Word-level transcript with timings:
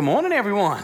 Good 0.00 0.06
morning, 0.06 0.32
everyone. 0.32 0.82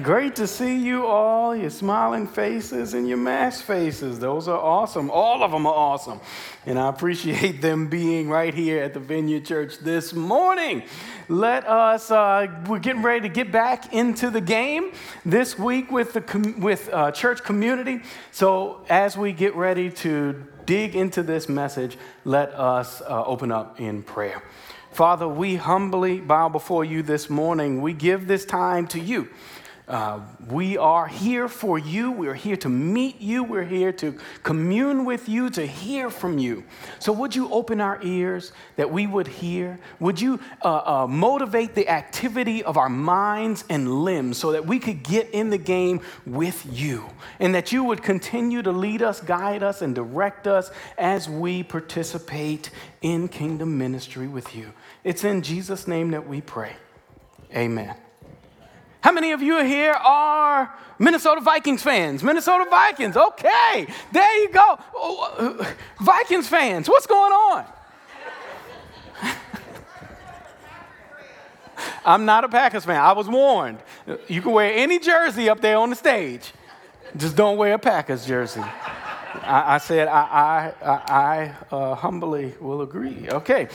Great 0.00 0.36
to 0.36 0.46
see 0.46 0.78
you 0.78 1.06
all, 1.06 1.56
your 1.56 1.70
smiling 1.70 2.28
faces 2.28 2.94
and 2.94 3.08
your 3.08 3.18
masked 3.18 3.64
faces. 3.64 4.20
Those 4.20 4.46
are 4.46 4.60
awesome. 4.60 5.10
All 5.10 5.42
of 5.42 5.50
them 5.50 5.66
are 5.66 5.74
awesome. 5.74 6.20
And 6.64 6.78
I 6.78 6.88
appreciate 6.88 7.60
them 7.60 7.88
being 7.88 8.28
right 8.28 8.54
here 8.54 8.80
at 8.80 8.94
the 8.94 9.00
Vineyard 9.00 9.44
Church 9.44 9.78
this 9.80 10.12
morning. 10.12 10.84
Let 11.28 11.66
us, 11.66 12.12
uh, 12.12 12.46
we're 12.68 12.78
getting 12.78 13.02
ready 13.02 13.28
to 13.28 13.28
get 13.28 13.50
back 13.50 13.92
into 13.92 14.30
the 14.30 14.40
game 14.40 14.92
this 15.26 15.58
week 15.58 15.90
with, 15.90 16.12
the 16.12 16.20
com- 16.20 16.60
with 16.60 16.90
uh, 16.92 17.10
church 17.10 17.42
community. 17.42 18.02
So 18.30 18.86
as 18.88 19.18
we 19.18 19.32
get 19.32 19.56
ready 19.56 19.90
to 19.90 20.46
dig 20.64 20.94
into 20.94 21.24
this 21.24 21.48
message, 21.48 21.98
let 22.24 22.54
us 22.54 23.00
uh, 23.00 23.24
open 23.24 23.50
up 23.50 23.80
in 23.80 24.04
prayer. 24.04 24.44
Father, 24.92 25.26
we 25.26 25.56
humbly 25.56 26.20
bow 26.20 26.50
before 26.50 26.84
you 26.84 27.02
this 27.02 27.30
morning. 27.30 27.80
We 27.80 27.94
give 27.94 28.26
this 28.26 28.44
time 28.44 28.86
to 28.88 29.00
you. 29.00 29.30
Uh, 29.88 30.20
we 30.48 30.78
are 30.78 31.06
here 31.08 31.48
for 31.48 31.78
you. 31.78 32.12
We're 32.12 32.34
here 32.34 32.56
to 32.58 32.68
meet 32.68 33.20
you. 33.20 33.42
We're 33.42 33.64
here 33.64 33.90
to 33.94 34.16
commune 34.42 35.04
with 35.04 35.28
you, 35.28 35.50
to 35.50 35.66
hear 35.66 36.08
from 36.08 36.38
you. 36.38 36.62
So, 37.00 37.12
would 37.12 37.34
you 37.34 37.50
open 37.50 37.80
our 37.80 37.98
ears 38.02 38.52
that 38.76 38.90
we 38.90 39.06
would 39.08 39.26
hear? 39.26 39.80
Would 39.98 40.20
you 40.20 40.40
uh, 40.62 41.02
uh, 41.02 41.06
motivate 41.08 41.74
the 41.74 41.88
activity 41.88 42.62
of 42.62 42.76
our 42.76 42.88
minds 42.88 43.64
and 43.68 44.04
limbs 44.04 44.38
so 44.38 44.52
that 44.52 44.66
we 44.66 44.78
could 44.78 45.02
get 45.02 45.28
in 45.30 45.50
the 45.50 45.58
game 45.58 46.00
with 46.24 46.64
you? 46.70 47.10
And 47.40 47.54
that 47.54 47.72
you 47.72 47.82
would 47.82 48.02
continue 48.02 48.62
to 48.62 48.72
lead 48.72 49.02
us, 49.02 49.20
guide 49.20 49.64
us, 49.64 49.82
and 49.82 49.96
direct 49.96 50.46
us 50.46 50.70
as 50.96 51.28
we 51.28 51.64
participate 51.64 52.70
in 53.02 53.26
kingdom 53.26 53.78
ministry 53.78 54.28
with 54.28 54.54
you. 54.54 54.72
It's 55.04 55.24
in 55.24 55.42
Jesus' 55.42 55.88
name 55.88 56.12
that 56.12 56.28
we 56.28 56.40
pray. 56.40 56.76
Amen. 57.54 57.94
How 59.00 59.10
many 59.10 59.32
of 59.32 59.42
you 59.42 59.62
here 59.64 59.92
are 59.92 60.72
Minnesota 60.98 61.40
Vikings 61.40 61.82
fans? 61.82 62.22
Minnesota 62.22 62.66
Vikings, 62.70 63.16
okay, 63.16 63.88
there 64.12 64.42
you 64.42 64.48
go. 64.50 64.78
Oh, 64.94 65.74
Vikings 66.00 66.46
fans, 66.46 66.88
what's 66.88 67.08
going 67.08 67.32
on? 67.32 67.64
I'm 72.04 72.24
not 72.24 72.44
a 72.44 72.48
Packers 72.48 72.84
fan. 72.84 73.00
I 73.00 73.10
was 73.12 73.28
warned. 73.28 73.78
You 74.28 74.40
can 74.40 74.52
wear 74.52 74.72
any 74.72 75.00
jersey 75.00 75.48
up 75.48 75.60
there 75.60 75.78
on 75.78 75.90
the 75.90 75.96
stage, 75.96 76.52
just 77.16 77.34
don't 77.34 77.56
wear 77.56 77.74
a 77.74 77.78
Packers 77.80 78.24
jersey. 78.24 78.60
I, 78.60 79.74
I 79.74 79.78
said, 79.78 80.06
I, 80.06 80.72
I, 80.80 80.90
I 80.90 81.54
uh, 81.74 81.96
humbly 81.96 82.54
will 82.60 82.82
agree. 82.82 83.28
Okay. 83.28 83.68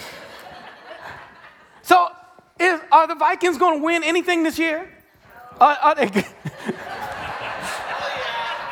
Is, 2.59 2.79
are 2.91 3.07
the 3.07 3.15
Vikings 3.15 3.57
going 3.57 3.79
to 3.79 3.83
win 3.83 4.03
anything 4.03 4.43
this 4.43 4.57
year? 4.57 4.89
Are, 5.59 5.77
are 5.81 5.95
they, 5.95 6.07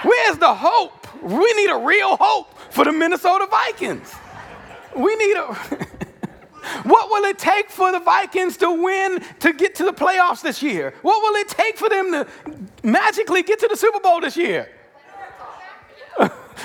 where's 0.03 0.37
the 0.37 0.53
hope? 0.53 1.07
We 1.21 1.53
need 1.53 1.71
a 1.71 1.77
real 1.77 2.17
hope 2.17 2.57
for 2.71 2.85
the 2.85 2.91
Minnesota 2.91 3.47
Vikings. 3.49 4.13
We 4.95 5.15
need 5.15 5.37
a. 5.37 5.53
what 6.83 7.09
will 7.09 7.23
it 7.25 7.37
take 7.37 7.69
for 7.69 7.91
the 7.91 7.99
Vikings 7.99 8.57
to 8.57 8.71
win 8.71 9.23
to 9.39 9.53
get 9.53 9.75
to 9.75 9.85
the 9.85 9.93
playoffs 9.93 10.41
this 10.41 10.61
year? 10.63 10.93
What 11.01 11.21
will 11.21 11.39
it 11.41 11.49
take 11.49 11.77
for 11.77 11.89
them 11.89 12.11
to 12.11 12.27
magically 12.83 13.43
get 13.43 13.59
to 13.59 13.67
the 13.67 13.77
Super 13.77 13.99
Bowl 13.99 14.21
this 14.21 14.37
year? 14.37 14.69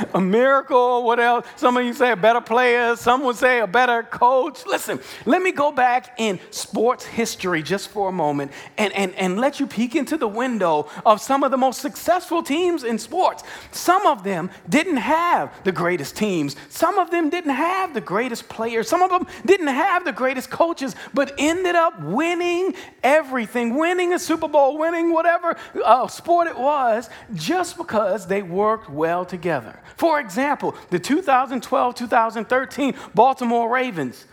a 0.15 0.20
miracle, 0.20 1.05
what 1.05 1.20
else? 1.20 1.47
Some 1.56 1.77
of 1.77 1.84
you 1.84 1.93
say 1.93 2.12
a 2.12 2.17
better 2.17 2.41
player, 2.41 2.97
some 2.97 3.23
would 3.25 3.37
say 3.37 3.61
a 3.61 3.67
better 3.67 4.03
coach. 4.03 4.65
Listen, 4.67 5.01
let 5.27 5.43
me 5.43 5.53
go 5.53 5.73
back 5.73 6.15
in 6.19 6.39
sports 6.51 7.05
history 7.05 7.62
just 7.62 7.89
for 7.89 8.09
a 8.09 8.12
moment 8.12 8.53
and, 8.78 8.93
and, 8.95 9.15
and 9.15 9.39
let 9.39 9.61
you 9.61 9.67
peek 9.67 9.95
into 9.95 10.17
the 10.17 10.28
window 10.28 10.89
of 11.05 11.21
some 11.21 11.43
of 11.43 11.51
the 11.51 11.56
most 11.56 11.81
successful 11.81 12.43
teams 12.43 12.84
in 12.84 12.98
sports. 12.98 13.43
Some 13.73 14.06
of 14.06 14.25
them 14.25 14.51
didn't 14.69 14.98
have 14.98 15.53
the 15.65 15.73
greatest 15.73 16.17
teams, 16.17 16.56
some 16.69 16.99
of 16.99 17.10
them 17.10 17.31
didn't 17.31 17.55
have 17.55 17.94
the 17.94 18.00
greatest 18.00 18.49
players, 18.49 18.89
some 18.89 19.03
of 19.03 19.10
them 19.10 19.27
didn't 19.44 19.69
have 19.69 20.05
the 20.05 20.12
greatest 20.12 20.50
coaches, 20.50 20.94
but 21.15 21.33
ended 21.39 21.75
up 21.75 22.00
winning 22.03 22.75
everything, 23.03 23.77
winning 23.77 24.12
a 24.12 24.19
Super 24.19 24.49
Bowl, 24.49 24.78
winning 24.78 25.12
whatever 25.12 25.56
uh, 25.84 26.06
sport 26.09 26.47
it 26.47 26.59
was, 26.59 27.09
just 27.34 27.77
because 27.77 28.27
they 28.27 28.43
worked 28.43 28.89
well 28.89 29.25
together. 29.25 29.78
For 29.97 30.21
example, 30.21 30.75
the 30.91 30.99
2012 30.99 31.95
2013 31.95 32.95
Baltimore 33.15 33.69
Ravens. 33.69 34.27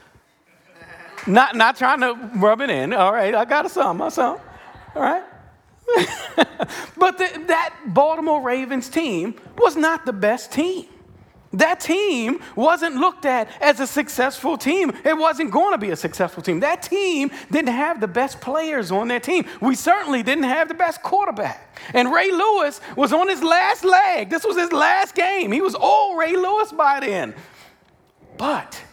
Not, 1.26 1.56
not 1.56 1.78
trying 1.78 2.00
to 2.02 2.14
rub 2.36 2.62
it 2.62 2.70
in. 2.70 2.94
All 2.94 3.12
right, 3.12 3.36
I 3.36 3.44
got 3.46 3.66
a 3.66 3.70
sum, 3.70 4.02
a 4.02 4.10
sum. 4.10 4.40
All 4.96 5.02
right. 5.02 5.24
but 6.98 7.18
the, 7.18 7.44
that 7.48 7.76
Baltimore 7.88 8.42
Ravens 8.42 8.90
team 8.90 9.36
was 9.58 9.76
not 9.76 10.06
the 10.06 10.14
best 10.14 10.52
team. 10.52 10.86
That 11.54 11.80
team 11.80 12.40
wasn't 12.56 12.96
looked 12.96 13.26
at 13.26 13.50
as 13.62 13.80
a 13.80 13.88
successful 13.88 14.58
team. 14.58 14.92
It 15.06 15.18
wasn't 15.18 15.52
going 15.52 15.72
to 15.72 15.78
be 15.78 15.92
a 15.92 15.96
successful 15.96 16.44
team. 16.44 16.60
That 16.60 16.82
team 16.82 17.32
didn't 17.52 17.74
have 17.74 18.02
the 18.02 18.08
best 18.08 18.42
players 18.42 18.92
on 18.92 19.08
their 19.08 19.20
team. 19.20 19.46
We 19.62 19.76
certainly 19.76 20.24
didn't 20.24 20.44
have 20.44 20.68
the 20.68 20.74
best 20.74 21.02
quarterback. 21.02 21.78
And 21.94 22.12
Ray 22.12 22.32
Lewis 22.32 22.82
was 22.96 23.14
on 23.14 23.30
his 23.30 23.42
last 23.42 23.86
leg. 23.86 24.30
This 24.30 24.44
was 24.44 24.58
his 24.58 24.74
last 24.74 25.16
game. 25.16 25.52
He 25.52 25.62
was 25.62 25.76
old 25.76 26.18
Ray 26.18 26.34
Lewis 26.34 26.72
by 26.72 27.00
then. 27.00 27.34
But 28.38 28.84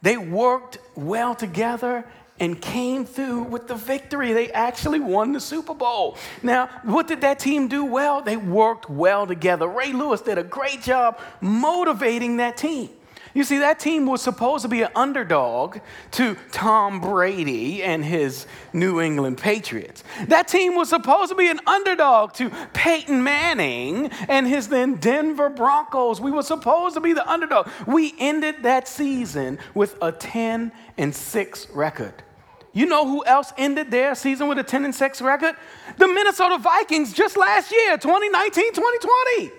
they 0.00 0.16
worked 0.16 0.78
well 0.94 1.34
together 1.34 2.04
and 2.40 2.60
came 2.60 3.04
through 3.04 3.42
with 3.44 3.68
the 3.68 3.74
victory. 3.74 4.32
They 4.32 4.50
actually 4.50 5.00
won 5.00 5.32
the 5.32 5.40
Super 5.40 5.74
Bowl. 5.74 6.16
Now, 6.42 6.68
what 6.82 7.06
did 7.08 7.20
that 7.22 7.38
team 7.38 7.68
do 7.68 7.84
well? 7.84 8.22
They 8.22 8.36
worked 8.36 8.88
well 8.88 9.26
together. 9.26 9.66
Ray 9.66 9.92
Lewis 9.92 10.20
did 10.20 10.38
a 10.38 10.44
great 10.44 10.82
job 10.82 11.18
motivating 11.40 12.38
that 12.38 12.56
team. 12.56 12.90
You 13.34 13.44
see, 13.44 13.58
that 13.58 13.78
team 13.78 14.06
was 14.06 14.22
supposed 14.22 14.62
to 14.62 14.68
be 14.68 14.82
an 14.82 14.90
underdog 14.96 15.78
to 16.12 16.36
Tom 16.50 17.00
Brady 17.00 17.82
and 17.82 18.04
his 18.04 18.46
New 18.72 19.00
England 19.00 19.38
Patriots. 19.38 20.02
That 20.26 20.48
team 20.48 20.74
was 20.74 20.88
supposed 20.88 21.30
to 21.30 21.36
be 21.36 21.48
an 21.48 21.60
underdog 21.66 22.32
to 22.34 22.50
Peyton 22.72 23.22
Manning 23.22 24.06
and 24.28 24.46
his 24.46 24.68
then 24.68 24.94
Denver 24.94 25.50
Broncos. 25.50 26.20
We 26.20 26.30
were 26.30 26.42
supposed 26.42 26.94
to 26.94 27.00
be 27.00 27.12
the 27.12 27.28
underdog. 27.30 27.68
We 27.86 28.14
ended 28.18 28.62
that 28.62 28.88
season 28.88 29.58
with 29.74 29.96
a 30.02 30.10
10 30.10 30.72
and 30.96 31.14
6 31.14 31.70
record. 31.70 32.24
You 32.72 32.86
know 32.86 33.06
who 33.06 33.24
else 33.24 33.52
ended 33.56 33.90
their 33.90 34.14
season 34.14 34.48
with 34.48 34.58
a 34.58 34.62
10 34.62 34.84
and 34.84 34.94
6 34.94 35.22
record? 35.22 35.56
The 35.96 36.06
Minnesota 36.06 36.58
Vikings 36.58 37.12
just 37.12 37.36
last 37.36 37.72
year, 37.72 37.96
2019 37.96 38.72
2020. 38.74 39.50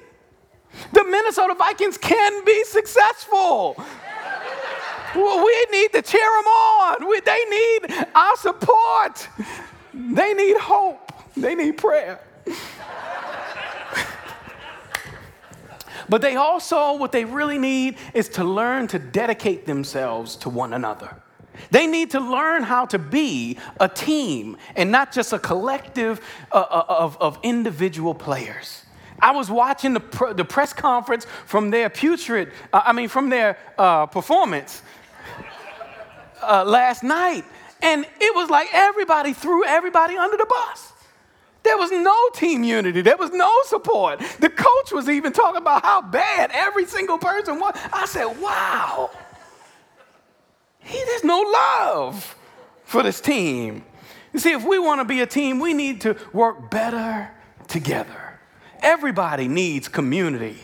The 0.94 1.04
Minnesota 1.04 1.56
Vikings 1.56 1.98
can 1.98 2.46
be 2.46 2.64
successful. 2.64 3.76
we 5.16 5.66
need 5.72 5.92
to 5.94 6.02
cheer 6.02 6.22
them 6.22 6.46
on. 6.46 7.10
We, 7.10 7.20
they 7.22 7.44
need 7.50 8.08
our 8.14 8.38
support. 8.38 9.28
They 9.94 10.34
need 10.34 10.58
hope. 10.58 11.12
They 11.36 11.56
need 11.56 11.78
prayer. 11.78 12.20
but 16.08 16.22
they 16.22 16.36
also, 16.36 16.94
what 16.94 17.12
they 17.12 17.26
really 17.26 17.58
need 17.58 17.98
is 18.14 18.30
to 18.30 18.44
learn 18.44 18.88
to 18.90 19.00
dedicate 19.00 19.66
themselves 19.66 20.36
to 20.38 20.50
one 20.50 20.74
another. 20.74 21.16
They 21.72 21.88
need 21.88 22.12
to 22.12 22.20
learn 22.20 22.64
how 22.64 22.86
to 22.88 23.00
be 23.00 23.58
a 23.80 23.88
team 23.88 24.58
and 24.76 24.92
not 24.92 25.12
just 25.12 25.34
a 25.34 25.40
collective 25.40 26.22
uh, 26.52 26.56
uh, 26.56 26.86
of, 26.88 27.18
of 27.20 27.40
individual 27.44 28.14
players. 28.14 28.86
I 29.22 29.32
was 29.32 29.50
watching 29.50 29.94
the, 29.94 30.00
pr- 30.00 30.34
the 30.34 30.46
press 30.46 30.74
conference 30.74 31.26
from 31.46 31.72
their 31.72 31.90
putrid, 31.90 32.52
uh, 32.72 32.82
I 32.86 32.94
mean, 32.94 33.10
from 33.10 33.30
their 33.30 33.58
uh, 33.78 34.06
performance 34.06 34.82
uh, 36.42 36.64
last 36.66 37.04
night, 37.04 37.44
and 37.82 38.06
it 38.20 38.36
was 38.36 38.50
like 38.50 38.70
everybody 38.74 39.34
threw 39.34 39.66
everybody 39.66 40.18
under 40.18 40.38
the 40.38 40.46
bus. 40.46 40.94
There 41.64 41.78
was 41.78 41.92
no 41.92 42.16
team 42.34 42.64
unity. 42.64 43.02
There 43.02 43.18
was 43.18 43.32
no 43.32 43.54
support. 43.66 44.20
The 44.40 44.50
coach 44.50 44.92
was 44.92 45.10
even 45.10 45.34
talking 45.34 45.62
about 45.62 45.84
how 45.84 46.02
bad 46.02 46.52
every 46.54 46.86
single 46.86 47.18
person 47.18 47.60
was. 47.60 47.78
I 47.92 48.06
said, 48.06 48.26
wow. 48.40 49.12
He, 50.90 51.04
there's 51.06 51.24
no 51.24 51.40
love 51.40 52.36
for 52.84 53.04
this 53.04 53.22
team. 53.22 53.84
You 54.34 54.40
see, 54.40 54.52
if 54.52 54.66
we 54.66 54.80
want 54.80 55.02
to 55.02 55.06
be 55.06 55.22
a 55.22 55.28
team, 55.28 55.60
we 55.60 55.74
need 55.74 56.02
to 56.02 56.18
work 56.34 56.72
better 56.72 57.30
together. 57.68 58.40
Everybody 58.82 59.48
needs 59.48 59.88
community. 59.88 60.58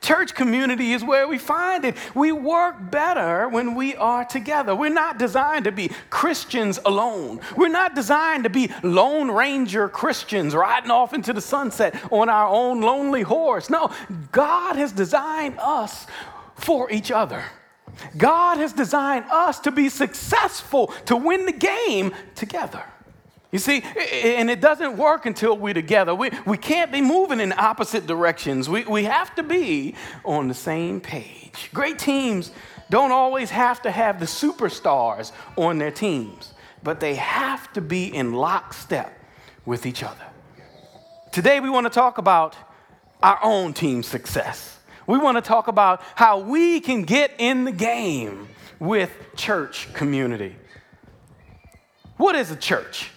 Church 0.00 0.34
community 0.34 0.92
is 0.92 1.04
where 1.04 1.28
we 1.28 1.38
find 1.38 1.84
it. 1.84 1.96
We 2.14 2.32
work 2.32 2.90
better 2.90 3.48
when 3.48 3.76
we 3.76 3.94
are 3.96 4.24
together. 4.24 4.74
We're 4.74 4.90
not 4.90 5.18
designed 5.18 5.64
to 5.64 5.72
be 5.72 5.90
Christians 6.10 6.78
alone. 6.84 7.40
We're 7.56 7.68
not 7.68 7.94
designed 7.94 8.44
to 8.44 8.50
be 8.50 8.72
Lone 8.82 9.30
Ranger 9.30 9.88
Christians 9.88 10.54
riding 10.54 10.90
off 10.90 11.14
into 11.14 11.32
the 11.32 11.40
sunset 11.40 11.94
on 12.12 12.28
our 12.28 12.48
own 12.48 12.80
lonely 12.80 13.22
horse. 13.22 13.70
No, 13.70 13.90
God 14.32 14.76
has 14.76 14.92
designed 14.92 15.58
us 15.58 16.06
for 16.54 16.90
each 16.90 17.10
other. 17.10 17.44
God 18.16 18.58
has 18.58 18.72
designed 18.72 19.24
us 19.30 19.60
to 19.60 19.70
be 19.70 19.88
successful, 19.88 20.88
to 21.06 21.16
win 21.16 21.46
the 21.46 21.52
game 21.52 22.14
together. 22.34 22.84
You 23.50 23.58
see, 23.58 23.82
and 23.82 24.50
it 24.50 24.60
doesn't 24.60 24.98
work 24.98 25.24
until 25.24 25.56
we're 25.56 25.72
together. 25.72 26.14
We, 26.14 26.30
we 26.46 26.58
can't 26.58 26.92
be 26.92 27.00
moving 27.00 27.40
in 27.40 27.52
opposite 27.52 28.06
directions. 28.06 28.68
We, 28.68 28.84
we 28.84 29.04
have 29.04 29.34
to 29.36 29.42
be 29.42 29.94
on 30.24 30.48
the 30.48 30.54
same 30.54 31.00
page. 31.00 31.70
Great 31.72 31.98
teams 31.98 32.50
don't 32.90 33.10
always 33.10 33.48
have 33.50 33.80
to 33.82 33.90
have 33.90 34.20
the 34.20 34.26
superstars 34.26 35.32
on 35.56 35.78
their 35.78 35.90
teams, 35.90 36.52
but 36.82 37.00
they 37.00 37.14
have 37.14 37.72
to 37.72 37.80
be 37.80 38.14
in 38.14 38.34
lockstep 38.34 39.18
with 39.64 39.86
each 39.86 40.02
other. 40.02 40.24
Today, 41.32 41.60
we 41.60 41.70
want 41.70 41.86
to 41.86 41.90
talk 41.90 42.18
about 42.18 42.54
our 43.22 43.38
own 43.42 43.72
team 43.72 44.02
success. 44.02 44.77
We 45.08 45.18
want 45.18 45.38
to 45.38 45.42
talk 45.42 45.68
about 45.68 46.02
how 46.14 46.38
we 46.38 46.80
can 46.80 47.02
get 47.02 47.32
in 47.38 47.64
the 47.64 47.72
game 47.72 48.46
with 48.78 49.10
church 49.36 49.92
community. 49.94 50.54
What 52.18 52.36
is 52.36 52.50
a 52.50 52.56
church? 52.56 53.10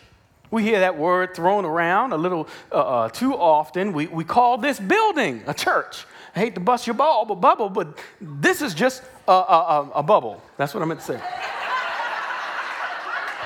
We 0.52 0.64
hear 0.64 0.80
that 0.80 0.98
word 0.98 1.36
thrown 1.36 1.66
around 1.66 2.14
a 2.14 2.18
little 2.18 2.48
uh, 2.72 2.76
uh, 2.76 3.10
too 3.10 3.36
often. 3.36 3.92
We, 3.92 4.08
we 4.08 4.24
call 4.24 4.58
this 4.58 4.80
building 4.80 5.44
a 5.48 5.54
church. 5.54 6.06
I 6.34 6.40
hate 6.40 6.56
to 6.56 6.62
bust 6.62 6.88
your 6.88 6.94
ball, 6.94 7.26
but 7.26 7.36
bubble, 7.36 7.70
but 7.70 8.00
this 8.22 8.62
is 8.62 8.74
just 8.74 9.04
a, 9.28 9.32
a, 9.32 9.92
a 9.96 10.04
bubble. 10.04 10.42
That's 10.56 10.74
what 10.74 10.82
I 10.84 10.86
meant 10.86 11.02
to 11.02 11.06
say. 11.06 11.22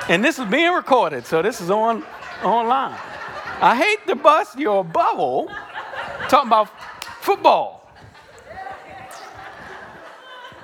and 0.07 0.23
this 0.23 0.37
is 0.37 0.45
being 0.45 0.71
recorded, 0.71 1.25
so 1.25 1.41
this 1.41 1.61
is 1.61 1.71
on 1.71 2.03
online. 2.43 2.95
I 3.59 3.75
hate 3.75 4.05
to 4.05 4.15
bust 4.15 4.59
your 4.59 4.83
bubble 4.83 5.49
talking 6.29 6.49
about 6.49 6.69
football. 7.21 7.84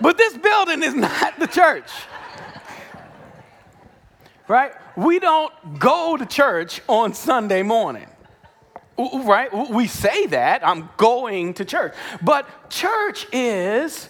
But 0.01 0.18
this 0.18 0.38
building 0.38 0.83
is 0.83 0.95
not 1.09 1.39
the 1.39 1.48
church 1.48 1.89
right? 4.51 4.74
We 4.98 5.19
don't 5.19 5.80
go 5.80 6.18
to 6.18 6.25
church 6.25 6.81
on 6.88 7.13
Sunday 7.13 7.63
morning. 7.63 8.07
Right? 8.98 9.50
We 9.71 9.88
say 9.88 10.27
that, 10.27 10.68
I'm 10.68 10.89
going 10.98 11.56
to 11.56 11.65
church. 11.65 11.95
But 12.21 12.69
church 12.69 13.25
is 13.31 14.09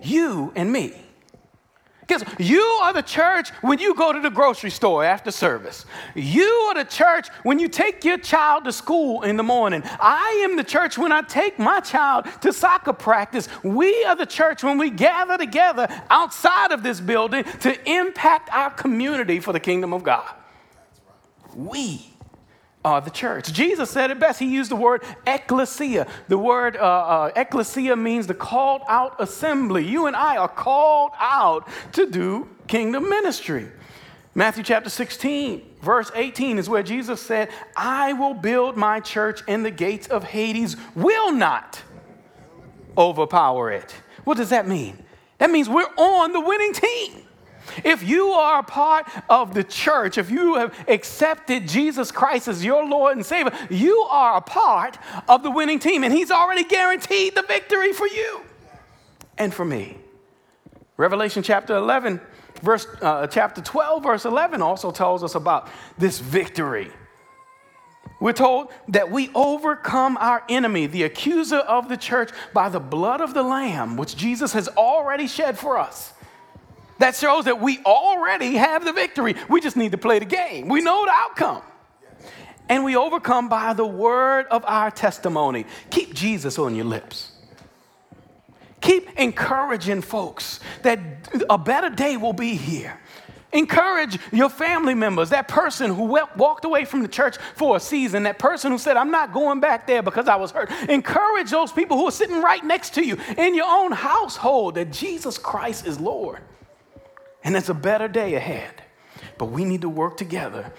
you 0.00 0.52
and 0.56 0.72
me. 0.72 0.94
Because 2.08 2.24
you 2.38 2.62
are 2.82 2.94
the 2.94 3.02
church 3.02 3.50
when 3.60 3.78
you 3.78 3.94
go 3.94 4.14
to 4.14 4.20
the 4.20 4.30
grocery 4.30 4.70
store 4.70 5.04
after 5.04 5.30
service. 5.30 5.84
You 6.14 6.42
are 6.42 6.74
the 6.74 6.84
church 6.84 7.28
when 7.42 7.58
you 7.58 7.68
take 7.68 8.02
your 8.02 8.16
child 8.16 8.64
to 8.64 8.72
school 8.72 9.22
in 9.22 9.36
the 9.36 9.42
morning. 9.42 9.82
I 10.00 10.40
am 10.42 10.56
the 10.56 10.64
church 10.64 10.96
when 10.96 11.12
I 11.12 11.20
take 11.20 11.58
my 11.58 11.80
child 11.80 12.24
to 12.40 12.50
soccer 12.50 12.94
practice. 12.94 13.46
We 13.62 14.04
are 14.04 14.16
the 14.16 14.24
church 14.24 14.64
when 14.64 14.78
we 14.78 14.88
gather 14.88 15.36
together 15.36 15.86
outside 16.08 16.72
of 16.72 16.82
this 16.82 16.98
building 16.98 17.44
to 17.60 17.90
impact 17.90 18.48
our 18.52 18.70
community 18.70 19.38
for 19.38 19.52
the 19.52 19.60
kingdom 19.60 19.92
of 19.92 20.02
God. 20.02 20.34
We 21.54 22.06
are 22.88 23.02
the 23.02 23.10
church. 23.10 23.52
Jesus 23.52 23.90
said 23.90 24.10
it 24.10 24.18
best. 24.18 24.40
He 24.40 24.46
used 24.46 24.70
the 24.70 24.76
word 24.76 25.02
ecclesia. 25.26 26.06
The 26.28 26.38
word 26.38 26.76
uh, 26.76 26.80
uh, 26.80 27.32
ecclesia 27.36 27.94
means 27.96 28.26
the 28.26 28.34
called 28.34 28.80
out 28.88 29.14
assembly. 29.20 29.86
You 29.86 30.06
and 30.06 30.16
I 30.16 30.38
are 30.38 30.48
called 30.48 31.12
out 31.18 31.68
to 31.92 32.06
do 32.06 32.48
kingdom 32.66 33.10
ministry. 33.10 33.68
Matthew 34.34 34.62
chapter 34.62 34.88
16, 34.88 35.76
verse 35.82 36.10
18 36.14 36.58
is 36.58 36.68
where 36.68 36.82
Jesus 36.82 37.20
said, 37.20 37.50
I 37.76 38.14
will 38.14 38.34
build 38.34 38.76
my 38.76 39.00
church, 39.00 39.42
and 39.48 39.64
the 39.64 39.70
gates 39.70 40.06
of 40.06 40.24
Hades 40.24 40.76
will 40.94 41.32
not 41.32 41.82
overpower 42.96 43.70
it. 43.70 43.94
What 44.24 44.38
does 44.38 44.50
that 44.50 44.66
mean? 44.66 44.96
That 45.38 45.50
means 45.50 45.68
we're 45.68 45.92
on 45.96 46.32
the 46.32 46.40
winning 46.40 46.72
team. 46.72 47.27
If 47.84 48.02
you 48.02 48.28
are 48.28 48.60
a 48.60 48.62
part 48.62 49.06
of 49.28 49.54
the 49.54 49.64
church, 49.64 50.18
if 50.18 50.30
you 50.30 50.56
have 50.56 50.74
accepted 50.88 51.68
Jesus 51.68 52.10
Christ 52.10 52.48
as 52.48 52.64
your 52.64 52.84
Lord 52.86 53.16
and 53.16 53.24
Savior, 53.24 53.52
you 53.70 53.98
are 54.10 54.36
a 54.36 54.40
part 54.40 54.98
of 55.28 55.42
the 55.42 55.50
winning 55.50 55.78
team, 55.78 56.04
and 56.04 56.12
He's 56.12 56.30
already 56.30 56.64
guaranteed 56.64 57.34
the 57.34 57.42
victory 57.42 57.92
for 57.92 58.06
you 58.06 58.40
and 59.36 59.52
for 59.52 59.64
me. 59.64 59.96
Revelation 60.96 61.42
chapter 61.42 61.76
11, 61.76 62.20
verse, 62.62 62.86
uh, 63.00 63.26
chapter 63.28 63.62
12, 63.62 64.02
verse 64.02 64.24
11 64.24 64.62
also 64.62 64.90
tells 64.90 65.22
us 65.22 65.34
about 65.34 65.68
this 65.96 66.18
victory. 66.18 66.90
We're 68.20 68.32
told 68.32 68.72
that 68.88 69.10
we 69.12 69.30
overcome 69.34 70.16
our 70.16 70.42
enemy, 70.48 70.86
the 70.86 71.04
accuser 71.04 71.58
of 71.58 71.88
the 71.88 71.96
church, 71.96 72.30
by 72.52 72.68
the 72.68 72.80
blood 72.80 73.20
of 73.20 73.32
the 73.32 73.44
Lamb, 73.44 73.96
which 73.96 74.16
Jesus 74.16 74.52
has 74.54 74.68
already 74.68 75.28
shed 75.28 75.56
for 75.56 75.78
us. 75.78 76.12
That 76.98 77.14
shows 77.14 77.44
that 77.44 77.60
we 77.60 77.78
already 77.84 78.54
have 78.54 78.84
the 78.84 78.92
victory. 78.92 79.36
We 79.48 79.60
just 79.60 79.76
need 79.76 79.92
to 79.92 79.98
play 79.98 80.18
the 80.18 80.24
game. 80.24 80.68
We 80.68 80.80
know 80.80 81.04
the 81.04 81.12
outcome. 81.12 81.62
And 82.68 82.84
we 82.84 82.96
overcome 82.96 83.48
by 83.48 83.72
the 83.72 83.86
word 83.86 84.46
of 84.50 84.64
our 84.66 84.90
testimony. 84.90 85.64
Keep 85.90 86.14
Jesus 86.14 86.58
on 86.58 86.74
your 86.74 86.84
lips. 86.84 87.32
Keep 88.80 89.18
encouraging 89.18 90.02
folks 90.02 90.60
that 90.82 90.98
a 91.48 91.58
better 91.58 91.88
day 91.88 92.16
will 92.16 92.32
be 92.32 92.54
here. 92.54 93.00
Encourage 93.52 94.18
your 94.30 94.50
family 94.50 94.94
members, 94.94 95.30
that 95.30 95.48
person 95.48 95.94
who 95.94 96.04
walked 96.04 96.66
away 96.66 96.84
from 96.84 97.00
the 97.00 97.08
church 97.08 97.38
for 97.54 97.76
a 97.76 97.80
season, 97.80 98.24
that 98.24 98.38
person 98.38 98.70
who 98.70 98.76
said, 98.76 98.98
I'm 98.98 99.10
not 99.10 99.32
going 99.32 99.58
back 99.58 99.86
there 99.86 100.02
because 100.02 100.28
I 100.28 100.36
was 100.36 100.50
hurt. 100.50 100.70
Encourage 100.88 101.50
those 101.50 101.72
people 101.72 101.96
who 101.96 102.06
are 102.06 102.12
sitting 102.12 102.42
right 102.42 102.62
next 102.62 102.94
to 102.94 103.04
you 103.04 103.16
in 103.38 103.54
your 103.54 103.66
own 103.66 103.92
household 103.92 104.74
that 104.74 104.92
Jesus 104.92 105.38
Christ 105.38 105.86
is 105.86 105.98
Lord. 105.98 106.40
And 107.48 107.56
it's 107.56 107.70
a 107.70 107.74
better 107.74 108.08
day 108.08 108.34
ahead. 108.34 108.74
But 109.38 109.46
we 109.46 109.64
need 109.64 109.80
to 109.80 109.88
work 109.88 110.18
together 110.18 110.70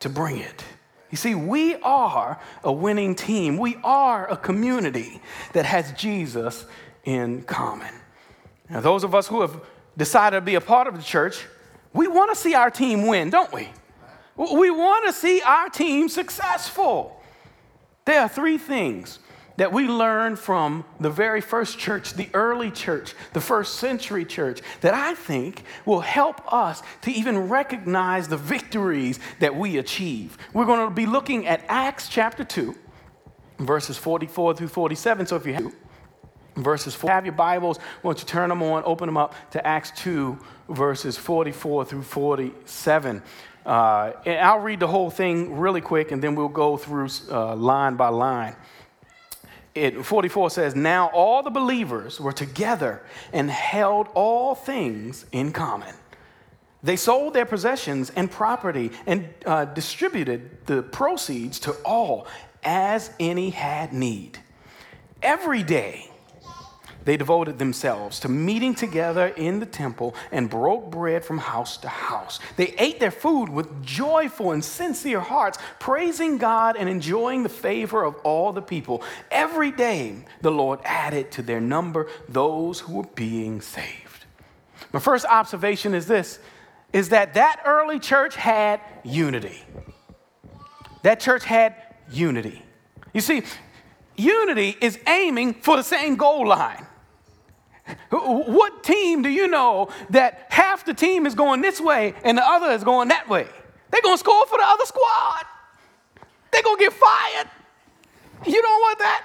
to 0.00 0.08
bring 0.08 0.38
it. 0.38 0.64
You 1.12 1.16
see, 1.16 1.36
we 1.36 1.76
are 1.76 2.40
a 2.64 2.72
winning 2.72 3.14
team. 3.14 3.58
We 3.58 3.76
are 3.84 4.28
a 4.28 4.36
community 4.36 5.22
that 5.52 5.64
has 5.64 5.92
Jesus 5.92 6.66
in 7.04 7.42
common. 7.42 7.94
Now, 8.68 8.80
those 8.80 9.04
of 9.04 9.14
us 9.14 9.28
who 9.28 9.40
have 9.42 9.60
decided 9.96 10.38
to 10.38 10.40
be 10.40 10.56
a 10.56 10.60
part 10.60 10.88
of 10.88 10.96
the 10.96 11.02
church, 11.04 11.46
we 11.92 12.08
want 12.08 12.34
to 12.34 12.36
see 12.36 12.56
our 12.56 12.72
team 12.72 13.06
win, 13.06 13.30
don't 13.30 13.52
we? 13.52 13.68
We 14.36 14.68
want 14.72 15.06
to 15.06 15.12
see 15.12 15.40
our 15.42 15.68
team 15.68 16.08
successful. 16.08 17.22
There 18.04 18.20
are 18.20 18.28
three 18.28 18.58
things 18.58 19.20
that 19.56 19.72
we 19.72 19.88
learn 19.88 20.36
from 20.36 20.84
the 21.00 21.10
very 21.10 21.40
first 21.40 21.78
church, 21.78 22.14
the 22.14 22.28
early 22.34 22.70
church, 22.70 23.14
the 23.32 23.40
first 23.40 23.76
century 23.76 24.24
church, 24.24 24.60
that 24.80 24.94
I 24.94 25.14
think 25.14 25.62
will 25.84 26.00
help 26.00 26.52
us 26.52 26.82
to 27.02 27.10
even 27.10 27.48
recognize 27.48 28.28
the 28.28 28.36
victories 28.36 29.18
that 29.40 29.56
we 29.56 29.78
achieve. 29.78 30.36
We're 30.52 30.66
going 30.66 30.86
to 30.88 30.94
be 30.94 31.06
looking 31.06 31.46
at 31.46 31.64
Acts 31.68 32.08
chapter 32.08 32.44
2, 32.44 32.74
verses 33.58 33.96
44 33.96 34.54
through 34.54 34.68
47. 34.68 35.26
So 35.26 35.36
if 35.36 35.46
you 35.46 35.54
have 35.54 35.74
verses 36.56 36.94
4, 36.94 37.10
have 37.10 37.24
your 37.24 37.34
Bibles, 37.34 37.78
won't 38.02 38.20
you 38.20 38.26
turn 38.26 38.50
them 38.50 38.62
on, 38.62 38.82
open 38.84 39.06
them 39.06 39.16
up 39.16 39.34
to 39.52 39.66
Acts 39.66 39.92
2, 39.96 40.38
verses 40.68 41.16
44 41.16 41.86
through 41.86 42.02
47. 42.02 43.22
Uh, 43.64 44.12
and 44.24 44.38
I'll 44.38 44.60
read 44.60 44.78
the 44.78 44.86
whole 44.86 45.10
thing 45.10 45.58
really 45.58 45.80
quick, 45.80 46.12
and 46.12 46.22
then 46.22 46.36
we'll 46.36 46.48
go 46.48 46.76
through 46.76 47.08
uh, 47.30 47.56
line 47.56 47.96
by 47.96 48.08
line 48.08 48.54
it, 49.76 50.04
44 50.04 50.50
says, 50.50 50.74
Now 50.74 51.08
all 51.08 51.42
the 51.42 51.50
believers 51.50 52.20
were 52.20 52.32
together 52.32 53.02
and 53.32 53.50
held 53.50 54.08
all 54.14 54.54
things 54.54 55.26
in 55.32 55.52
common. 55.52 55.94
They 56.82 56.96
sold 56.96 57.34
their 57.34 57.46
possessions 57.46 58.10
and 58.10 58.30
property 58.30 58.90
and 59.06 59.28
uh, 59.44 59.64
distributed 59.66 60.66
the 60.66 60.82
proceeds 60.82 61.58
to 61.60 61.72
all 61.84 62.26
as 62.62 63.10
any 63.18 63.50
had 63.50 63.92
need. 63.92 64.38
Every 65.22 65.62
day, 65.62 66.10
they 67.06 67.16
devoted 67.16 67.58
themselves 67.58 68.18
to 68.20 68.28
meeting 68.28 68.74
together 68.74 69.28
in 69.28 69.60
the 69.60 69.66
temple 69.66 70.16
and 70.32 70.50
broke 70.50 70.90
bread 70.90 71.24
from 71.24 71.38
house 71.38 71.76
to 71.78 71.88
house. 71.88 72.40
They 72.56 72.74
ate 72.78 72.98
their 72.98 73.12
food 73.12 73.48
with 73.48 73.80
joyful 73.84 74.50
and 74.50 74.62
sincere 74.62 75.20
hearts, 75.20 75.56
praising 75.78 76.36
God 76.36 76.76
and 76.76 76.88
enjoying 76.88 77.44
the 77.44 77.48
favor 77.48 78.04
of 78.04 78.16
all 78.24 78.52
the 78.52 78.60
people. 78.60 79.04
Every 79.30 79.70
day, 79.70 80.16
the 80.40 80.50
Lord 80.50 80.80
added 80.84 81.30
to 81.32 81.42
their 81.42 81.60
number 81.60 82.08
those 82.28 82.80
who 82.80 82.94
were 82.94 83.08
being 83.14 83.60
saved. 83.60 84.26
My 84.92 84.98
first 84.98 85.26
observation 85.26 85.94
is 85.94 86.06
this 86.06 86.40
is 86.92 87.10
that 87.10 87.34
that 87.34 87.62
early 87.64 88.00
church 88.00 88.34
had 88.34 88.80
unity. 89.04 89.62
That 91.02 91.20
church 91.20 91.44
had 91.44 91.76
unity. 92.10 92.62
You 93.12 93.20
see, 93.20 93.44
unity 94.16 94.76
is 94.80 94.98
aiming 95.06 95.54
for 95.54 95.76
the 95.76 95.84
same 95.84 96.16
goal 96.16 96.48
line. 96.48 96.84
What 98.10 98.82
team 98.82 99.22
do 99.22 99.28
you 99.28 99.48
know 99.48 99.88
that 100.10 100.46
half 100.48 100.84
the 100.84 100.94
team 100.94 101.26
is 101.26 101.34
going 101.34 101.60
this 101.60 101.80
way 101.80 102.14
and 102.24 102.38
the 102.38 102.46
other 102.46 102.70
is 102.70 102.84
going 102.84 103.08
that 103.08 103.28
way? 103.28 103.46
They're 103.90 104.02
going 104.02 104.16
to 104.16 104.20
score 104.20 104.46
for 104.46 104.58
the 104.58 104.64
other 104.64 104.84
squad. 104.84 105.44
They're 106.50 106.62
going 106.62 106.78
to 106.78 106.84
get 106.84 106.92
fired. 106.92 107.48
You 108.46 108.60
don't 108.62 108.80
want 108.80 108.98
that. 108.98 109.24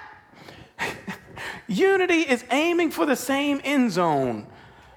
Unity 1.68 2.22
is 2.22 2.44
aiming 2.52 2.92
for 2.92 3.06
the 3.06 3.16
same 3.16 3.62
end 3.64 3.92
zone. 3.92 4.48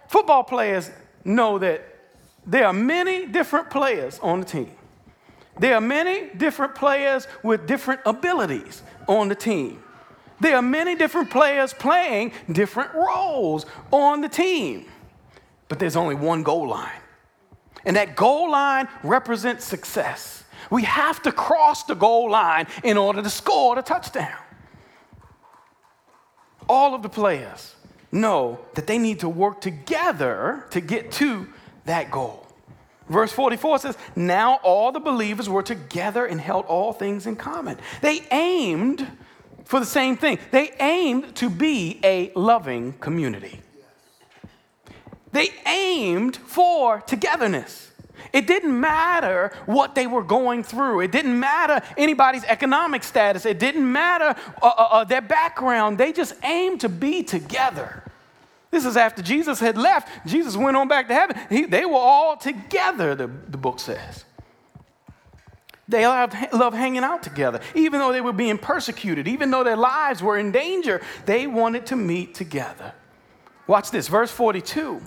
Football 0.08 0.44
players 0.44 0.90
know 1.24 1.58
that 1.58 1.82
there 2.46 2.66
are 2.66 2.72
many 2.72 3.26
different 3.26 3.70
players 3.70 4.18
on 4.20 4.40
the 4.40 4.46
team. 4.46 4.70
There 5.58 5.74
are 5.74 5.80
many 5.80 6.30
different 6.36 6.74
players 6.74 7.26
with 7.42 7.66
different 7.66 8.00
abilities 8.04 8.82
on 9.06 9.28
the 9.28 9.34
team. 9.34 9.82
There 10.40 10.56
are 10.56 10.62
many 10.62 10.94
different 10.94 11.30
players 11.30 11.72
playing 11.72 12.32
different 12.50 12.92
roles 12.94 13.66
on 13.90 14.20
the 14.20 14.28
team. 14.28 14.86
But 15.68 15.78
there's 15.78 15.96
only 15.96 16.14
one 16.14 16.42
goal 16.42 16.68
line. 16.68 17.00
And 17.84 17.96
that 17.96 18.16
goal 18.16 18.50
line 18.50 18.88
represents 19.02 19.64
success. 19.64 20.44
We 20.70 20.82
have 20.84 21.22
to 21.22 21.32
cross 21.32 21.84
the 21.84 21.94
goal 21.94 22.30
line 22.30 22.66
in 22.82 22.96
order 22.96 23.22
to 23.22 23.30
score 23.30 23.74
the 23.74 23.82
touchdown. 23.82 24.38
All 26.68 26.94
of 26.94 27.02
the 27.02 27.08
players 27.08 27.74
know 28.10 28.58
that 28.74 28.86
they 28.86 28.98
need 28.98 29.20
to 29.20 29.28
work 29.28 29.60
together 29.60 30.64
to 30.70 30.80
get 30.80 31.12
to 31.12 31.46
that 31.84 32.10
goal. 32.10 32.46
Verse 33.08 33.32
44 33.32 33.78
says, 33.80 33.98
Now 34.16 34.60
all 34.62 34.90
the 34.90 35.00
believers 35.00 35.48
were 35.48 35.62
together 35.62 36.24
and 36.24 36.40
held 36.40 36.64
all 36.64 36.92
things 36.94 37.26
in 37.26 37.36
common. 37.36 37.78
They 38.00 38.22
aimed 38.30 39.06
for 39.64 39.80
the 39.80 39.86
same 39.86 40.16
thing. 40.16 40.38
They 40.50 40.72
aimed 40.80 41.34
to 41.36 41.50
be 41.50 42.00
a 42.04 42.30
loving 42.34 42.92
community. 42.94 43.60
They 45.32 45.50
aimed 45.66 46.36
for 46.36 47.00
togetherness. 47.00 47.90
It 48.32 48.46
didn't 48.46 48.78
matter 48.78 49.52
what 49.66 49.94
they 49.94 50.06
were 50.06 50.22
going 50.22 50.62
through. 50.62 51.00
It 51.00 51.12
didn't 51.12 51.38
matter 51.38 51.80
anybody's 51.96 52.44
economic 52.44 53.02
status. 53.02 53.44
It 53.44 53.58
didn't 53.58 53.90
matter 53.90 54.34
uh, 54.62 54.66
uh, 54.66 54.88
uh 54.90 55.04
their 55.04 55.20
background. 55.20 55.98
They 55.98 56.12
just 56.12 56.34
aimed 56.42 56.80
to 56.82 56.88
be 56.88 57.22
together. 57.22 58.02
This 58.70 58.84
is 58.84 58.96
after 58.96 59.22
Jesus 59.22 59.60
had 59.60 59.78
left. 59.78 60.08
Jesus 60.26 60.56
went 60.56 60.76
on 60.76 60.88
back 60.88 61.06
to 61.08 61.14
heaven. 61.14 61.36
He, 61.48 61.64
they 61.64 61.84
were 61.84 61.94
all 61.94 62.36
together, 62.36 63.14
the, 63.14 63.28
the 63.28 63.56
book 63.56 63.78
says. 63.78 64.24
They 65.86 66.06
loved, 66.06 66.32
hanging 66.32 67.04
out 67.04 67.22
together. 67.22 67.60
Even 67.74 68.00
though 68.00 68.12
they 68.12 68.22
were 68.22 68.32
being 68.32 68.56
persecuted, 68.56 69.28
even 69.28 69.50
though 69.50 69.64
their 69.64 69.76
lives 69.76 70.22
were 70.22 70.38
in 70.38 70.50
danger, 70.50 71.02
they 71.26 71.46
wanted 71.46 71.86
to 71.86 71.96
meet 71.96 72.34
together. 72.34 72.94
Watch 73.66 73.90
this, 73.90 74.08
verse 74.08 74.30
42. 74.30 75.00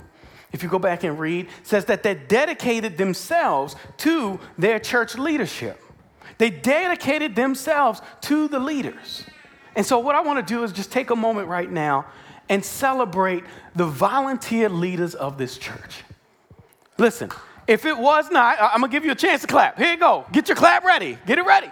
If 0.52 0.62
you 0.62 0.68
go 0.68 0.78
back 0.78 1.04
and 1.04 1.18
read, 1.18 1.48
says 1.62 1.86
that 1.86 2.02
they 2.02 2.14
dedicated 2.14 2.96
themselves 2.96 3.76
to 3.98 4.40
their 4.56 4.78
church 4.78 5.16
leadership. 5.18 5.82
They 6.38 6.50
dedicated 6.50 7.34
themselves 7.34 8.00
to 8.22 8.48
the 8.48 8.60
leaders. 8.60 9.24
And 9.74 9.84
so, 9.84 9.98
what 9.98 10.14
I 10.14 10.22
want 10.22 10.44
to 10.44 10.54
do 10.54 10.62
is 10.62 10.72
just 10.72 10.90
take 10.90 11.10
a 11.10 11.16
moment 11.16 11.48
right 11.48 11.70
now 11.70 12.06
and 12.48 12.64
celebrate 12.64 13.44
the 13.74 13.84
volunteer 13.84 14.68
leaders 14.68 15.14
of 15.14 15.38
this 15.38 15.58
church. 15.58 16.02
Listen, 16.96 17.30
if 17.68 17.84
it 17.84 17.96
was 17.96 18.30
not, 18.30 18.56
I'm 18.60 18.80
gonna 18.80 18.90
give 18.90 19.04
you 19.04 19.12
a 19.12 19.14
chance 19.14 19.42
to 19.42 19.46
clap. 19.46 19.76
Here 19.76 19.92
you 19.92 19.98
go. 19.98 20.24
Get 20.32 20.48
your 20.48 20.56
clap 20.56 20.84
ready. 20.84 21.18
Get 21.26 21.38
it 21.38 21.44
ready. 21.44 21.70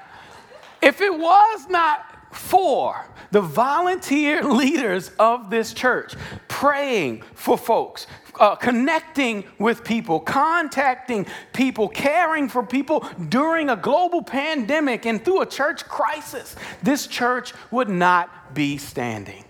If 0.83 1.01
it 1.01 1.19
was 1.19 1.69
not 1.71 2.05
for 2.35 3.07
the 3.31 3.41
volunteer 3.41 4.45
leaders 4.63 5.11
of 5.19 5.49
this 5.49 5.73
church 5.73 6.15
praying 6.49 7.23
for 7.35 7.57
folks, 7.57 8.07
uh, 8.39 8.55
connecting 8.57 9.45
with 9.59 9.85
people, 9.85 10.21
contacting 10.21 11.27
people, 11.55 11.89
caring 11.89 12.51
for 12.51 12.63
people 12.63 13.09
during 13.31 13.71
a 13.71 13.77
global 13.77 14.23
pandemic 14.23 15.07
and 15.07 15.25
through 15.25 15.41
a 15.41 15.47
church 15.47 15.87
crisis, 15.87 16.57
this 16.83 17.07
church 17.07 17.55
would 17.71 17.89
not 17.89 18.55
be 18.55 18.77
standing. 18.77 19.45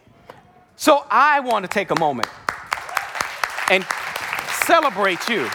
So 0.76 1.05
I 1.11 1.41
want 1.41 1.65
to 1.65 1.69
take 1.69 1.91
a 1.91 1.99
moment 1.99 2.29
and 3.69 3.85
celebrate 4.65 5.29
you. 5.29 5.49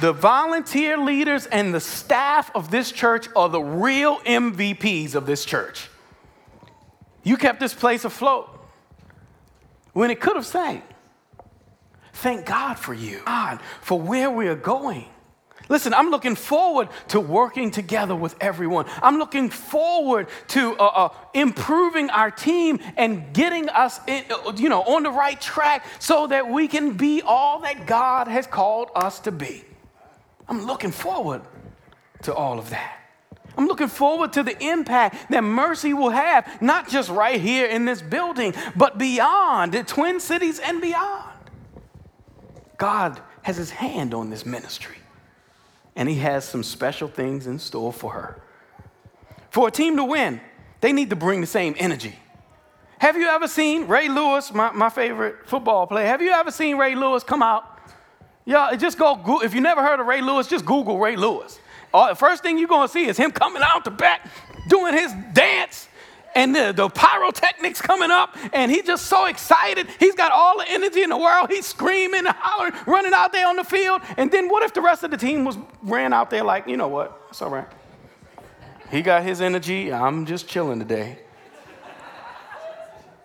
The 0.00 0.12
volunteer 0.12 0.96
leaders 0.96 1.46
and 1.46 1.74
the 1.74 1.80
staff 1.80 2.50
of 2.54 2.70
this 2.70 2.90
church 2.90 3.28
are 3.36 3.50
the 3.50 3.60
real 3.60 4.18
MVPs 4.20 5.14
of 5.14 5.26
this 5.26 5.44
church. 5.44 5.88
You 7.22 7.36
kept 7.36 7.60
this 7.60 7.74
place 7.74 8.06
afloat 8.06 8.48
when 9.92 10.10
it 10.10 10.20
could 10.20 10.36
have 10.36 10.46
sank. 10.46 10.82
Thank 12.14 12.46
God 12.46 12.78
for 12.78 12.94
you, 12.94 13.20
God, 13.26 13.60
for 13.82 14.00
where 14.00 14.30
we 14.30 14.48
are 14.48 14.56
going. 14.56 15.04
Listen, 15.68 15.92
I'm 15.94 16.10
looking 16.10 16.34
forward 16.34 16.88
to 17.08 17.20
working 17.20 17.70
together 17.70 18.16
with 18.16 18.34
everyone. 18.40 18.86
I'm 19.02 19.18
looking 19.18 19.50
forward 19.50 20.28
to 20.48 20.74
uh, 20.76 20.84
uh, 20.84 21.08
improving 21.34 22.10
our 22.10 22.30
team 22.30 22.80
and 22.96 23.32
getting 23.32 23.68
us, 23.68 24.00
in, 24.06 24.24
you 24.56 24.68
know, 24.68 24.82
on 24.82 25.02
the 25.02 25.12
right 25.12 25.40
track 25.40 25.84
so 25.98 26.26
that 26.26 26.48
we 26.48 26.68
can 26.68 26.94
be 26.94 27.22
all 27.22 27.60
that 27.60 27.86
God 27.86 28.26
has 28.28 28.46
called 28.46 28.90
us 28.96 29.20
to 29.20 29.32
be. 29.32 29.62
I'm 30.50 30.66
looking 30.66 30.90
forward 30.90 31.42
to 32.22 32.34
all 32.34 32.58
of 32.58 32.70
that. 32.70 32.96
I'm 33.56 33.66
looking 33.66 33.88
forward 33.88 34.32
to 34.34 34.42
the 34.42 34.60
impact 34.62 35.30
that 35.30 35.42
mercy 35.42 35.94
will 35.94 36.10
have, 36.10 36.60
not 36.60 36.88
just 36.88 37.08
right 37.08 37.40
here 37.40 37.66
in 37.66 37.84
this 37.84 38.02
building, 38.02 38.54
but 38.74 38.98
beyond 38.98 39.72
the 39.72 39.84
Twin 39.84 40.18
Cities 40.18 40.58
and 40.58 40.80
beyond. 40.80 41.30
God 42.78 43.20
has 43.42 43.56
his 43.56 43.70
hand 43.70 44.12
on 44.12 44.30
this 44.30 44.44
ministry, 44.44 44.96
and 45.94 46.08
he 46.08 46.16
has 46.16 46.44
some 46.44 46.62
special 46.62 47.08
things 47.08 47.46
in 47.46 47.58
store 47.58 47.92
for 47.92 48.12
her. 48.12 48.40
For 49.50 49.68
a 49.68 49.70
team 49.70 49.96
to 49.96 50.04
win, 50.04 50.40
they 50.80 50.92
need 50.92 51.10
to 51.10 51.16
bring 51.16 51.40
the 51.40 51.46
same 51.46 51.74
energy. 51.78 52.16
Have 52.98 53.16
you 53.16 53.28
ever 53.28 53.48
seen 53.48 53.86
Ray 53.86 54.08
Lewis, 54.08 54.52
my, 54.52 54.72
my 54.72 54.90
favorite 54.90 55.48
football 55.48 55.86
player? 55.86 56.06
Have 56.06 56.22
you 56.22 56.32
ever 56.32 56.50
seen 56.50 56.76
Ray 56.76 56.94
Lewis 56.94 57.22
come 57.22 57.42
out 57.42 57.79
yeah, 58.44 58.74
just 58.76 58.98
go, 58.98 59.40
if 59.42 59.54
you 59.54 59.60
never 59.60 59.82
heard 59.82 60.00
of 60.00 60.06
Ray 60.06 60.20
Lewis, 60.20 60.46
just 60.46 60.64
Google 60.64 60.98
Ray 60.98 61.16
Lewis. 61.16 61.58
First 62.16 62.42
thing 62.42 62.58
you're 62.58 62.68
to 62.68 62.88
see 62.88 63.06
is 63.06 63.16
him 63.16 63.30
coming 63.30 63.62
out 63.64 63.84
the 63.84 63.90
back, 63.90 64.28
doing 64.68 64.94
his 64.94 65.12
dance, 65.32 65.88
and 66.34 66.54
the, 66.54 66.72
the 66.72 66.88
pyrotechnics 66.88 67.82
coming 67.82 68.12
up, 68.12 68.36
and 68.52 68.70
he's 68.70 68.84
just 68.84 69.06
so 69.06 69.26
excited. 69.26 69.88
He's 69.98 70.14
got 70.14 70.30
all 70.30 70.58
the 70.58 70.64
energy 70.68 71.02
in 71.02 71.10
the 71.10 71.16
world. 71.16 71.50
He's 71.50 71.66
screaming 71.66 72.24
hollering, 72.24 72.72
running 72.86 73.12
out 73.12 73.32
there 73.32 73.48
on 73.48 73.56
the 73.56 73.64
field. 73.64 74.02
And 74.16 74.30
then 74.30 74.48
what 74.48 74.62
if 74.62 74.72
the 74.72 74.80
rest 74.80 75.02
of 75.02 75.10
the 75.10 75.16
team 75.16 75.44
was 75.44 75.58
ran 75.82 76.12
out 76.12 76.30
there 76.30 76.44
like, 76.44 76.68
you 76.68 76.76
know 76.76 76.86
what? 76.86 77.20
It's 77.30 77.42
all 77.42 77.50
right. 77.50 77.66
He 78.92 79.02
got 79.02 79.24
his 79.24 79.40
energy. 79.40 79.92
I'm 79.92 80.24
just 80.24 80.46
chilling 80.46 80.78
today 80.78 81.18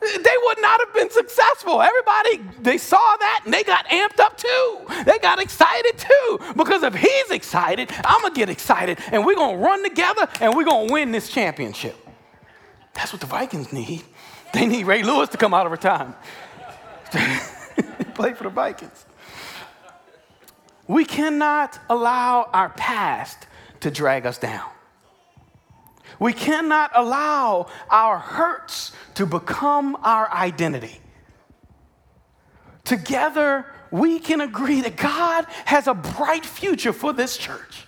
they 0.05 0.35
would 0.43 0.62
not 0.62 0.79
have 0.79 0.93
been 0.93 1.09
successful. 1.09 1.81
Everybody, 1.81 2.41
they 2.62 2.77
saw 2.77 2.97
that 2.97 3.41
and 3.45 3.53
they 3.53 3.63
got 3.63 3.85
amped 3.88 4.19
up 4.19 4.38
too. 4.38 4.85
They 5.05 5.19
got 5.19 5.39
excited 5.41 5.97
too. 5.97 6.39
Because 6.55 6.83
if 6.83 6.93
he's 6.95 7.31
excited, 7.31 7.91
I'm 8.03 8.21
going 8.21 8.33
to 8.33 8.39
get 8.39 8.50
excited 8.50 9.00
and 9.12 9.25
we're 9.25 9.35
going 9.35 9.57
to 9.57 9.63
run 9.63 9.83
together 9.83 10.27
and 10.41 10.55
we're 10.55 10.65
going 10.65 10.88
to 10.88 10.93
win 10.93 11.12
this 11.12 11.29
championship. 11.29 11.95
That's 12.93 13.12
what 13.12 13.21
the 13.21 13.27
Vikings 13.27 13.74
need. 13.74 14.03
They 14.53 14.65
need 14.65 14.85
Ray 14.85 15.03
Lewis 15.03 15.29
to 15.29 15.38
come 15.38 15.53
out 15.53 15.65
of 15.65 15.71
retirement. 15.71 16.17
Play 18.13 18.33
for 18.33 18.43
the 18.43 18.50
Vikings. 18.50 19.05
We 20.88 21.03
cannot 21.03 21.79
allow 21.89 22.50
our 22.53 22.69
past 22.69 23.47
to 23.81 23.91
drag 23.91 24.25
us 24.25 24.38
down. 24.38 24.69
We 26.19 26.34
cannot 26.34 26.91
allow 26.93 27.67
our 27.89 28.19
hurts 28.19 28.91
to 29.15 29.25
become 29.25 29.98
our 30.03 30.31
identity. 30.31 31.00
Together, 32.84 33.65
we 33.91 34.19
can 34.19 34.41
agree 34.41 34.81
that 34.81 34.95
God 34.95 35.45
has 35.65 35.88
a 35.88 35.93
bright 35.93 36.45
future 36.45 36.93
for 36.93 37.13
this 37.13 37.38
church. 37.38 37.88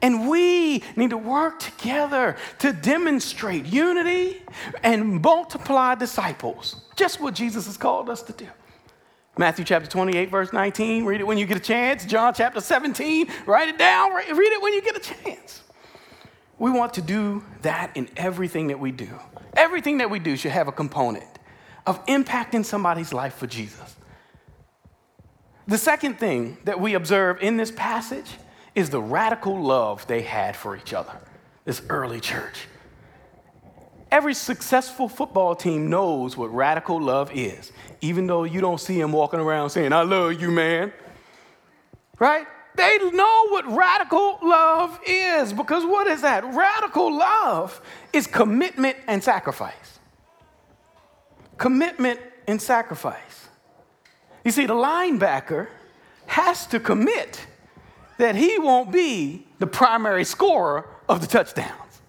And 0.00 0.28
we 0.28 0.84
need 0.94 1.10
to 1.10 1.16
work 1.16 1.58
together 1.58 2.36
to 2.60 2.72
demonstrate 2.72 3.66
unity 3.66 4.42
and 4.82 5.20
multiply 5.20 5.96
disciples, 5.96 6.82
just 6.94 7.20
what 7.20 7.34
Jesus 7.34 7.66
has 7.66 7.76
called 7.76 8.08
us 8.08 8.22
to 8.22 8.32
do. 8.32 8.46
Matthew 9.36 9.64
chapter 9.64 9.88
28, 9.88 10.30
verse 10.30 10.52
19, 10.52 11.04
read 11.04 11.20
it 11.20 11.26
when 11.26 11.38
you 11.38 11.46
get 11.46 11.56
a 11.56 11.60
chance. 11.60 12.04
John 12.04 12.34
chapter 12.34 12.60
17, 12.60 13.28
write 13.46 13.68
it 13.68 13.78
down, 13.78 14.12
read 14.12 14.28
it 14.28 14.62
when 14.62 14.72
you 14.72 14.82
get 14.82 14.96
a 14.96 15.00
chance. 15.00 15.62
We 16.58 16.70
want 16.70 16.94
to 16.94 17.02
do 17.02 17.44
that 17.62 17.96
in 17.96 18.08
everything 18.16 18.68
that 18.68 18.80
we 18.80 18.90
do. 18.90 19.08
Everything 19.54 19.98
that 19.98 20.10
we 20.10 20.18
do 20.18 20.36
should 20.36 20.50
have 20.50 20.68
a 20.68 20.72
component 20.72 21.24
of 21.86 22.04
impacting 22.06 22.64
somebody's 22.64 23.12
life 23.12 23.34
for 23.34 23.46
Jesus. 23.46 23.96
The 25.66 25.78
second 25.78 26.18
thing 26.18 26.58
that 26.64 26.80
we 26.80 26.94
observe 26.94 27.42
in 27.42 27.56
this 27.56 27.70
passage 27.70 28.36
is 28.74 28.90
the 28.90 29.00
radical 29.00 29.60
love 29.60 30.06
they 30.06 30.22
had 30.22 30.56
for 30.56 30.76
each 30.76 30.92
other, 30.92 31.12
this 31.64 31.82
early 31.88 32.20
church. 32.20 32.66
Every 34.10 34.34
successful 34.34 35.08
football 35.08 35.54
team 35.54 35.90
knows 35.90 36.36
what 36.36 36.54
radical 36.54 37.00
love 37.00 37.30
is, 37.34 37.72
even 38.00 38.26
though 38.26 38.44
you 38.44 38.60
don't 38.60 38.80
see 38.80 38.98
them 38.98 39.12
walking 39.12 39.40
around 39.40 39.70
saying, 39.70 39.92
I 39.92 40.02
love 40.02 40.40
you, 40.40 40.50
man. 40.50 40.92
Right? 42.18 42.46
They 42.78 42.98
know 43.10 43.48
what 43.48 43.66
radical 43.66 44.38
love 44.40 45.00
is 45.04 45.52
because 45.52 45.84
what 45.84 46.06
is 46.06 46.22
that? 46.22 46.44
Radical 46.54 47.12
love 47.12 47.80
is 48.12 48.28
commitment 48.28 48.96
and 49.08 49.22
sacrifice. 49.22 49.98
Commitment 51.56 52.20
and 52.46 52.62
sacrifice. 52.62 53.48
You 54.44 54.52
see, 54.52 54.66
the 54.66 54.74
linebacker 54.74 55.66
has 56.26 56.68
to 56.68 56.78
commit 56.78 57.44
that 58.18 58.36
he 58.36 58.60
won't 58.60 58.92
be 58.92 59.48
the 59.58 59.66
primary 59.66 60.24
scorer 60.24 60.88
of 61.08 61.20
the 61.20 61.26
touchdowns. 61.26 62.00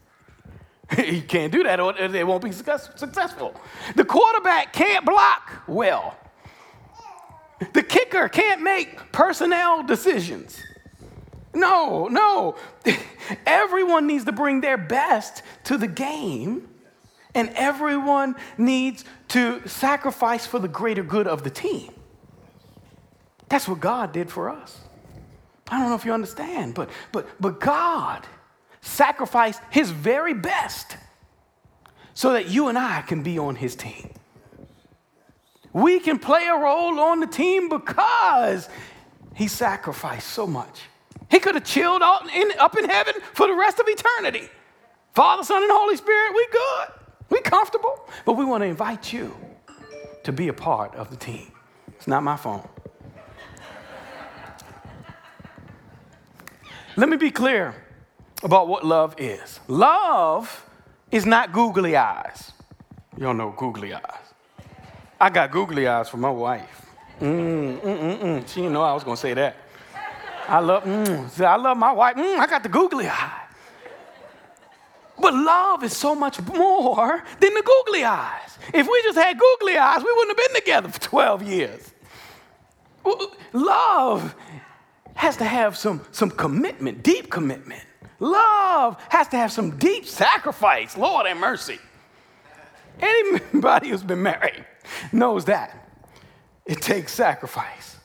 he 0.95 1.21
can't 1.21 1.51
do 1.51 1.63
that 1.63 1.79
or 1.79 1.93
they 2.07 2.23
won't 2.23 2.43
be 2.43 2.51
successful. 2.51 3.55
The 3.95 4.05
quarterback 4.05 4.71
can't 4.71 5.03
block 5.03 5.63
well. 5.67 6.15
The 7.73 7.83
kicker 7.83 8.29
can't 8.29 8.61
make 8.61 9.11
personnel 9.11 9.83
decisions. 9.83 10.61
No, 11.53 12.07
no. 12.07 12.55
Everyone 13.45 14.07
needs 14.07 14.25
to 14.25 14.31
bring 14.31 14.61
their 14.61 14.77
best 14.77 15.43
to 15.65 15.77
the 15.77 15.87
game, 15.87 16.69
and 17.35 17.49
everyone 17.55 18.35
needs 18.57 19.05
to 19.29 19.67
sacrifice 19.67 20.45
for 20.45 20.57
the 20.59 20.67
greater 20.67 21.03
good 21.03 21.27
of 21.27 21.43
the 21.43 21.49
team. 21.49 21.93
That's 23.49 23.67
what 23.67 23.79
God 23.79 24.13
did 24.13 24.31
for 24.31 24.49
us. 24.49 24.79
I 25.69 25.79
don't 25.79 25.89
know 25.89 25.95
if 25.95 26.05
you 26.05 26.13
understand, 26.13 26.73
but, 26.73 26.89
but, 27.11 27.27
but 27.39 27.59
God 27.59 28.25
sacrificed 28.81 29.61
his 29.69 29.91
very 29.91 30.33
best 30.33 30.97
so 32.13 32.33
that 32.33 32.49
you 32.49 32.67
and 32.67 32.77
I 32.77 33.01
can 33.01 33.21
be 33.21 33.37
on 33.37 33.55
his 33.55 33.75
team. 33.75 34.11
We 35.73 35.99
can 35.99 36.19
play 36.19 36.47
a 36.47 36.57
role 36.57 36.99
on 36.99 37.19
the 37.19 37.27
team 37.27 37.69
because 37.69 38.67
he 39.35 39.47
sacrificed 39.47 40.27
so 40.27 40.47
much. 40.47 40.81
He 41.29 41.39
could 41.39 41.55
have 41.55 41.63
chilled 41.63 42.01
out 42.01 42.29
in, 42.33 42.51
up 42.59 42.77
in 42.77 42.89
heaven 42.89 43.13
for 43.33 43.47
the 43.47 43.53
rest 43.53 43.79
of 43.79 43.85
eternity. 43.88 44.49
Father, 45.13 45.43
Son, 45.43 45.61
and 45.61 45.71
Holy 45.71 45.95
Spirit, 45.95 46.33
we 46.33 46.47
good. 46.51 46.88
We 47.29 47.41
comfortable. 47.41 48.07
But 48.25 48.33
we 48.33 48.45
want 48.45 48.61
to 48.61 48.67
invite 48.67 49.13
you 49.13 49.35
to 50.23 50.31
be 50.31 50.47
a 50.47 50.53
part 50.53 50.95
of 50.95 51.09
the 51.09 51.15
team. 51.15 51.51
It's 51.89 52.07
not 52.07 52.23
my 52.23 52.35
phone. 52.35 52.67
Let 56.95 57.07
me 57.07 57.17
be 57.17 57.31
clear 57.31 57.75
about 58.43 58.67
what 58.67 58.85
love 58.85 59.15
is. 59.17 59.59
Love 59.67 60.65
is 61.11 61.25
not 61.25 61.53
googly 61.53 61.95
eyes. 61.95 62.51
Don't 63.17 63.38
know 63.38 63.53
googly 63.55 63.93
eyes. 63.93 64.28
I 65.19 65.29
got 65.29 65.51
googly 65.51 65.88
eyes 65.88 66.09
for 66.09 66.17
my 66.17 66.29
wife. 66.29 66.85
Mm, 67.19 67.79
mm, 67.79 67.99
mm, 67.99 68.19
mm. 68.19 68.47
She 68.47 68.61
didn't 68.61 68.73
know 68.73 68.81
I 68.81 68.93
was 68.93 69.03
going 69.03 69.17
to 69.17 69.21
say 69.21 69.33
that. 69.33 69.55
I 70.47 70.59
love, 70.59 70.83
mm, 70.83 71.41
I 71.45 71.55
love 71.57 71.77
my 71.77 71.91
wife. 71.91 72.15
Mm, 72.15 72.39
I 72.39 72.47
got 72.47 72.63
the 72.63 72.69
googly 72.69 73.07
eye. 73.07 73.43
But 75.19 75.33
love 75.33 75.83
is 75.83 75.95
so 75.95 76.15
much 76.15 76.41
more 76.41 77.23
than 77.39 77.53
the 77.53 77.61
googly 77.61 78.05
eyes. 78.05 78.57
If 78.73 78.88
we 78.88 79.01
just 79.03 79.17
had 79.17 79.38
googly 79.38 79.77
eyes, 79.77 80.01
we 80.01 80.11
wouldn't 80.13 80.39
have 80.39 80.47
been 80.47 80.61
together 80.61 80.89
for 80.89 81.01
12 81.01 81.43
years. 81.43 81.93
Love 83.51 84.33
has 85.15 85.35
to 85.38 85.43
have 85.43 85.75
some, 85.77 86.05
some 86.11 86.29
commitment, 86.29 87.03
deep 87.03 87.29
commitment. 87.29 87.83
Love 88.19 89.01
has 89.09 89.27
to 89.29 89.38
have 89.38 89.51
some 89.51 89.77
deep 89.77 90.05
sacrifice. 90.05 90.97
Lord 90.97 91.25
and 91.25 91.39
mercy. 91.39 91.79
Anybody 92.99 93.89
who's 93.89 94.03
been 94.03 94.23
married 94.23 94.65
knows 95.11 95.45
that. 95.45 95.87
It 96.65 96.81
takes 96.81 97.13
sacrifice. 97.13 97.97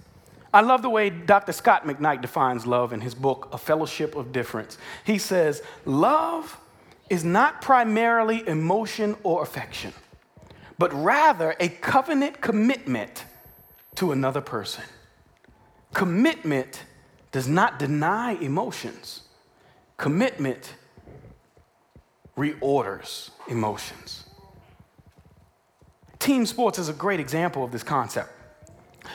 I 0.53 0.61
love 0.61 0.83
the 0.83 0.91
way 0.91 1.11
Dr. 1.11 1.53
Scot 1.53 1.85
McKnight 1.85 2.23
defines 2.23 2.65
love 2.65 2.93
in 2.93 3.01
his 3.01 3.15
book, 3.15 3.49
A 3.53 3.59
Fellowship 3.59 4.15
of 4.15 4.33
Differents. 4.33 4.79
He 5.05 5.19
says, 5.19 5.63
Love 5.85 6.59
is 7.11 7.25
not 7.25 7.61
primarily 7.61 8.47
emotion 8.47 9.17
or 9.25 9.43
affection, 9.43 9.93
but 10.79 10.93
rather 10.95 11.57
a 11.59 11.69
covenant 11.69 12.41
commitment 12.41 13.25
to 13.97 14.13
another 14.13 14.41
person. 14.41 14.85
Commitment 15.93 16.85
does 17.33 17.49
not 17.49 17.79
deny 17.79 18.33
emotions, 18.35 19.23
commitment 19.97 20.75
reorders 22.37 23.31
emotions. 23.49 24.24
Team 26.19 26.47
sports 26.47 26.79
is 26.79 26.89
a 26.89 26.93
great 26.93 27.21
example 27.21 27.65
of 27.65 27.73
this 27.73 27.83
concept 27.83 28.31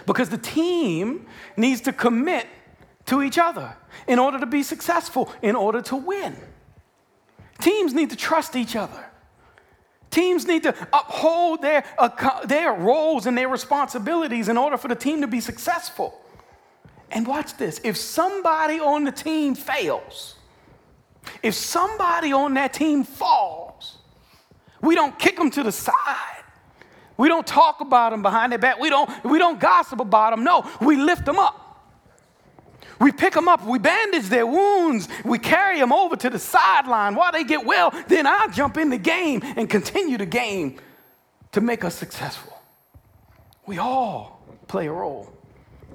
because 0.05 0.29
the 0.29 0.38
team 0.38 1.25
needs 1.57 1.81
to 1.81 1.93
commit 1.93 2.47
to 3.05 3.21
each 3.23 3.38
other 3.38 3.75
in 4.07 4.19
order 4.19 4.39
to 4.39 4.45
be 4.45 4.63
successful, 4.63 5.31
in 5.41 5.55
order 5.55 5.81
to 5.81 5.95
win. 5.95 6.35
Teams 7.59 7.93
need 7.93 8.09
to 8.12 8.15
trust 8.15 8.55
each 8.55 8.75
other. 8.75 9.05
Teams 10.12 10.47
need 10.47 10.63
to 10.63 10.75
uphold 10.91 11.62
their, 11.62 11.83
their 12.45 12.73
roles 12.73 13.25
and 13.25 13.38
their 13.38 13.47
responsibilities 13.47 14.49
in 14.49 14.57
order 14.57 14.77
for 14.77 14.88
the 14.88 14.95
team 14.95 15.21
to 15.21 15.27
be 15.27 15.39
successful. 15.39 16.19
And 17.12 17.27
watch 17.27 17.57
this 17.57 17.81
if 17.83 17.97
somebody 17.97 18.79
on 18.79 19.03
the 19.03 19.12
team 19.12 19.55
fails, 19.55 20.35
if 21.43 21.53
somebody 21.53 22.33
on 22.33 22.53
that 22.55 22.73
team 22.73 23.03
falls, 23.03 23.97
we 24.81 24.95
don't 24.95 25.17
kick 25.19 25.35
them 25.35 25.51
to 25.51 25.63
the 25.63 25.71
side. 25.71 26.38
We 27.19 27.27
don't 27.27 27.45
talk 27.45 27.82
about 27.82 28.12
them 28.12 28.21
behind 28.21 28.53
their 28.53 28.60
back. 28.60 28.79
We 28.79 28.89
don't, 28.89 29.10
we 29.25 29.39
don't 29.39 29.60
gossip 29.60 29.99
about 29.99 30.32
them. 30.32 30.45
No, 30.45 30.65
we 30.79 30.95
lift 30.95 31.25
them 31.25 31.38
up. 31.38 31.65
We 33.01 33.12
pick 33.12 33.34
them 33.34 33.47
up, 33.47 33.65
we 33.65 33.79
bandage 33.79 34.27
their 34.27 34.45
wounds, 34.45 35.08
we 35.23 35.39
carry 35.39 35.79
them 35.79 35.93
over 35.93 36.17
to 36.17 36.29
the 36.29 36.39
sideline. 36.39 37.15
While 37.15 37.32
they 37.32 37.45
get 37.45 37.65
well, 37.65 37.91
then 38.08 38.27
I 38.27 38.47
jump 38.47 38.77
in 38.77 38.89
the 38.89 38.97
game 38.97 39.41
and 39.43 39.69
continue 39.69 40.17
the 40.17 40.25
game 40.25 40.79
to 41.53 41.62
make 41.62 41.86
us 41.86 41.95
successful. 41.95 42.58
We 43.65 43.77
all 43.77 44.45
play 44.67 44.88
a 44.88 44.91
role 44.91 45.32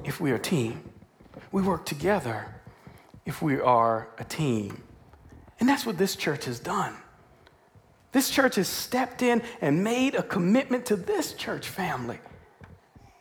if 0.02 0.18
we're 0.18 0.36
a 0.36 0.38
team. 0.38 0.82
We 1.52 1.60
work 1.60 1.84
together 1.84 2.46
if 3.26 3.42
we 3.42 3.60
are 3.60 4.08
a 4.18 4.24
team. 4.24 4.82
And 5.60 5.68
that's 5.68 5.84
what 5.84 5.98
this 5.98 6.16
church 6.16 6.46
has 6.46 6.58
done. 6.58 6.96
This 8.14 8.30
church 8.30 8.54
has 8.54 8.68
stepped 8.68 9.22
in 9.22 9.42
and 9.60 9.82
made 9.82 10.14
a 10.14 10.22
commitment 10.22 10.86
to 10.86 10.96
this 10.96 11.34
church 11.34 11.68
family 11.68 12.20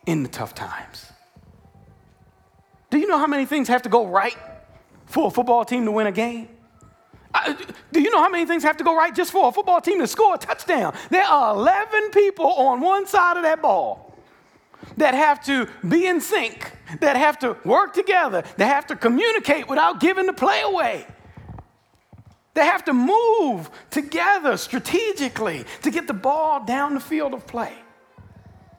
in 0.06 0.22
the 0.22 0.28
tough 0.28 0.54
times. 0.54 1.06
Do 2.90 2.98
you 2.98 3.08
know 3.08 3.18
how 3.18 3.26
many 3.26 3.44
things 3.44 3.66
have 3.66 3.82
to 3.82 3.88
go 3.88 4.06
right 4.06 4.36
for 5.06 5.26
a 5.26 5.30
football 5.30 5.64
team 5.64 5.84
to 5.84 5.90
win 5.90 6.06
a 6.06 6.12
game? 6.12 6.48
do 7.92 8.00
you 8.00 8.08
know 8.12 8.22
how 8.22 8.28
many 8.28 8.46
things 8.46 8.62
have 8.62 8.76
to 8.76 8.84
go 8.84 8.96
right 8.96 9.12
just 9.12 9.32
for 9.32 9.48
a 9.48 9.52
football 9.52 9.80
team 9.80 9.98
to 9.98 10.06
score 10.06 10.36
a 10.36 10.38
touchdown? 10.38 10.94
There 11.10 11.24
are 11.24 11.56
11 11.56 12.10
people 12.10 12.46
on 12.46 12.80
one 12.80 13.08
side 13.08 13.36
of 13.36 13.42
that 13.42 13.60
ball 13.60 14.16
that 14.96 15.14
have 15.14 15.44
to 15.46 15.66
be 15.88 16.06
in 16.06 16.20
sync, 16.20 16.70
that 17.00 17.16
have 17.16 17.40
to 17.40 17.56
work 17.64 17.94
together, 17.94 18.44
that 18.58 18.66
have 18.66 18.86
to 18.86 18.94
communicate 18.94 19.68
without 19.68 19.98
giving 19.98 20.26
the 20.26 20.32
play 20.32 20.60
away. 20.60 21.04
They 22.54 22.64
have 22.64 22.84
to 22.84 22.92
move 22.92 23.68
together 23.90 24.56
strategically 24.56 25.64
to 25.82 25.90
get 25.90 26.06
the 26.06 26.14
ball 26.14 26.64
down 26.64 26.94
the 26.94 27.00
field 27.00 27.34
of 27.34 27.46
play. 27.46 27.74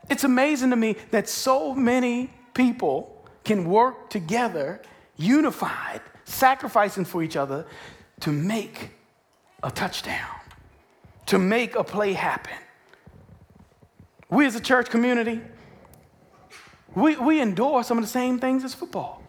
It's 0.10 0.24
amazing 0.24 0.70
to 0.70 0.76
me 0.78 0.96
that 1.12 1.28
so 1.28 1.76
many 1.76 2.32
people 2.54 3.28
can 3.44 3.70
work 3.70 4.10
together, 4.10 4.82
unified, 5.18 6.02
sacrificing 6.24 7.04
for 7.04 7.22
each 7.22 7.36
other 7.36 7.66
to 8.22 8.32
make 8.32 8.92
a 9.62 9.70
touchdown, 9.70 10.40
to 11.26 11.38
make 11.38 11.76
a 11.76 11.84
play 11.84 12.14
happen. 12.14 12.54
We 14.30 14.46
as 14.46 14.56
a 14.56 14.62
church 14.62 14.90
community, 14.90 15.42
we, 16.96 17.18
we 17.18 17.42
endure 17.42 17.84
some 17.84 17.98
of 17.98 18.04
the 18.04 18.10
same 18.10 18.40
things 18.40 18.64
as 18.64 18.74
football. 18.74 19.22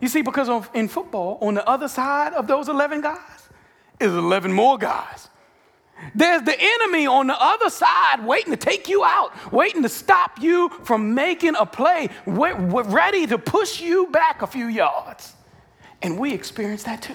You 0.00 0.08
see, 0.08 0.22
because 0.22 0.48
of, 0.48 0.70
in 0.74 0.88
football, 0.88 1.38
on 1.40 1.54
the 1.54 1.68
other 1.68 1.88
side 1.88 2.32
of 2.32 2.46
those 2.46 2.68
11 2.68 3.02
guys 3.02 3.33
is 4.00 4.12
11 4.12 4.52
more 4.52 4.78
guys. 4.78 5.28
There's 6.14 6.42
the 6.42 6.56
enemy 6.58 7.06
on 7.06 7.28
the 7.28 7.40
other 7.40 7.70
side 7.70 8.24
waiting 8.24 8.50
to 8.50 8.56
take 8.56 8.88
you 8.88 9.04
out, 9.04 9.32
waiting 9.52 9.82
to 9.82 9.88
stop 9.88 10.40
you 10.40 10.68
from 10.82 11.14
making 11.14 11.54
a 11.56 11.64
play, 11.64 12.08
ready 12.26 13.26
to 13.26 13.38
push 13.38 13.80
you 13.80 14.08
back 14.08 14.42
a 14.42 14.46
few 14.46 14.66
yards. 14.66 15.32
And 16.02 16.18
we 16.18 16.32
experience 16.34 16.82
that 16.84 17.02
too. 17.02 17.14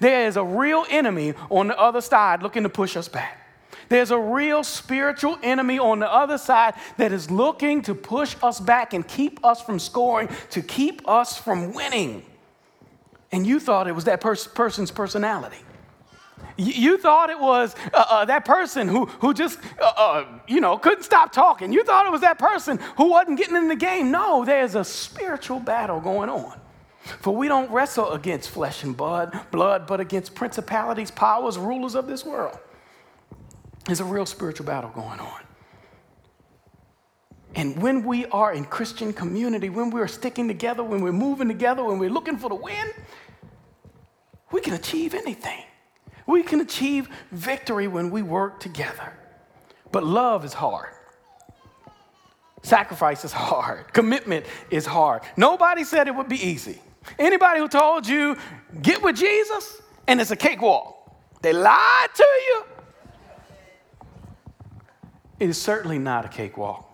There 0.00 0.26
is 0.26 0.36
a 0.36 0.44
real 0.44 0.84
enemy 0.90 1.34
on 1.50 1.68
the 1.68 1.78
other 1.78 2.00
side 2.00 2.42
looking 2.42 2.62
to 2.64 2.68
push 2.68 2.96
us 2.96 3.08
back. 3.08 3.44
There's 3.88 4.10
a 4.10 4.18
real 4.18 4.64
spiritual 4.64 5.38
enemy 5.42 5.78
on 5.78 6.00
the 6.00 6.12
other 6.12 6.36
side 6.36 6.74
that 6.98 7.10
is 7.12 7.30
looking 7.30 7.80
to 7.82 7.94
push 7.94 8.36
us 8.42 8.60
back 8.60 8.92
and 8.92 9.06
keep 9.06 9.42
us 9.44 9.62
from 9.62 9.78
scoring, 9.78 10.28
to 10.50 10.60
keep 10.60 11.08
us 11.08 11.38
from 11.38 11.72
winning. 11.72 12.22
And 13.32 13.46
you 13.46 13.60
thought 13.60 13.86
it 13.88 13.94
was 13.94 14.04
that 14.04 14.20
pers- 14.20 14.46
person's 14.46 14.90
personality. 14.90 15.58
You 16.56 16.98
thought 16.98 17.30
it 17.30 17.38
was 17.38 17.76
uh, 17.94 18.04
uh, 18.08 18.24
that 18.24 18.44
person 18.44 18.88
who, 18.88 19.06
who 19.06 19.32
just, 19.32 19.60
uh, 19.80 19.92
uh, 19.96 20.24
you 20.48 20.60
know, 20.60 20.76
couldn't 20.76 21.04
stop 21.04 21.30
talking. 21.32 21.72
You 21.72 21.84
thought 21.84 22.06
it 22.06 22.12
was 22.12 22.22
that 22.22 22.38
person 22.38 22.78
who 22.96 23.10
wasn't 23.10 23.38
getting 23.38 23.56
in 23.56 23.68
the 23.68 23.76
game. 23.76 24.10
No, 24.10 24.44
there's 24.44 24.74
a 24.74 24.84
spiritual 24.84 25.60
battle 25.60 26.00
going 26.00 26.28
on. 26.28 26.60
For 27.20 27.34
we 27.34 27.48
don't 27.48 27.70
wrestle 27.70 28.12
against 28.12 28.50
flesh 28.50 28.82
and 28.82 28.96
blood, 28.96 29.38
blood, 29.50 29.86
but 29.86 30.00
against 30.00 30.34
principalities, 30.34 31.10
powers, 31.10 31.56
rulers 31.56 31.94
of 31.94 32.06
this 32.06 32.24
world. 32.24 32.58
There's 33.86 34.00
a 34.00 34.04
real 34.04 34.26
spiritual 34.26 34.66
battle 34.66 34.90
going 34.90 35.20
on. 35.20 35.42
And 37.54 37.80
when 37.80 38.04
we 38.04 38.26
are 38.26 38.52
in 38.52 38.64
Christian 38.64 39.12
community, 39.12 39.70
when 39.70 39.90
we're 39.90 40.08
sticking 40.08 40.48
together, 40.48 40.84
when 40.84 41.00
we're 41.00 41.12
moving 41.12 41.48
together, 41.48 41.82
when 41.82 41.98
we're 41.98 42.10
looking 42.10 42.36
for 42.36 42.48
the 42.48 42.54
win, 42.54 42.92
we 44.50 44.60
can 44.60 44.74
achieve 44.74 45.14
anything. 45.14 45.64
We 46.28 46.42
can 46.42 46.60
achieve 46.60 47.08
victory 47.32 47.88
when 47.88 48.10
we 48.10 48.20
work 48.20 48.60
together. 48.60 49.14
But 49.90 50.04
love 50.04 50.44
is 50.44 50.52
hard. 50.52 50.90
Sacrifice 52.62 53.24
is 53.24 53.32
hard. 53.32 53.94
Commitment 53.94 54.44
is 54.70 54.84
hard. 54.84 55.22
Nobody 55.38 55.84
said 55.84 56.06
it 56.06 56.14
would 56.14 56.28
be 56.28 56.46
easy. 56.46 56.82
Anybody 57.18 57.60
who 57.60 57.68
told 57.68 58.06
you, 58.06 58.36
get 58.82 59.02
with 59.02 59.16
Jesus, 59.16 59.80
and 60.06 60.20
it's 60.20 60.30
a 60.30 60.36
cakewalk, 60.36 60.94
they 61.40 61.54
lied 61.54 62.14
to 62.14 62.24
you. 62.24 62.64
It 65.40 65.48
is 65.48 65.60
certainly 65.60 65.98
not 65.98 66.26
a 66.26 66.28
cakewalk 66.28 66.84